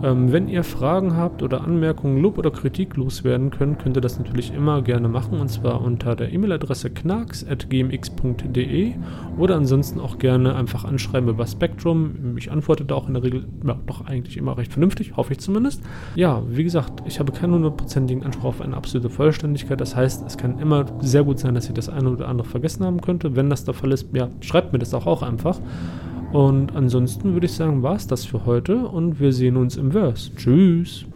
[0.03, 4.19] Ähm, wenn ihr Fragen habt oder Anmerkungen, Lob oder Kritik loswerden könnt, könnt ihr das
[4.19, 8.93] natürlich immer gerne machen und zwar unter der E-Mail-Adresse knarks.gmx.de
[9.37, 12.37] oder ansonsten auch gerne einfach anschreiben über Spectrum.
[12.37, 15.41] Ich antworte da auch in der Regel ja, doch eigentlich immer recht vernünftig, hoffe ich
[15.41, 15.83] zumindest.
[16.15, 19.81] Ja, wie gesagt, ich habe keinen hundertprozentigen Anspruch auf eine absolute Vollständigkeit.
[19.81, 22.85] Das heißt, es kann immer sehr gut sein, dass ich das eine oder andere vergessen
[22.85, 23.35] haben könnte.
[23.35, 25.59] Wenn das der Fall ist, ja, schreibt mir das auch, auch einfach.
[26.33, 29.93] Und ansonsten würde ich sagen, war es das für heute und wir sehen uns im
[29.93, 30.31] Verse.
[30.37, 31.07] Tschüss.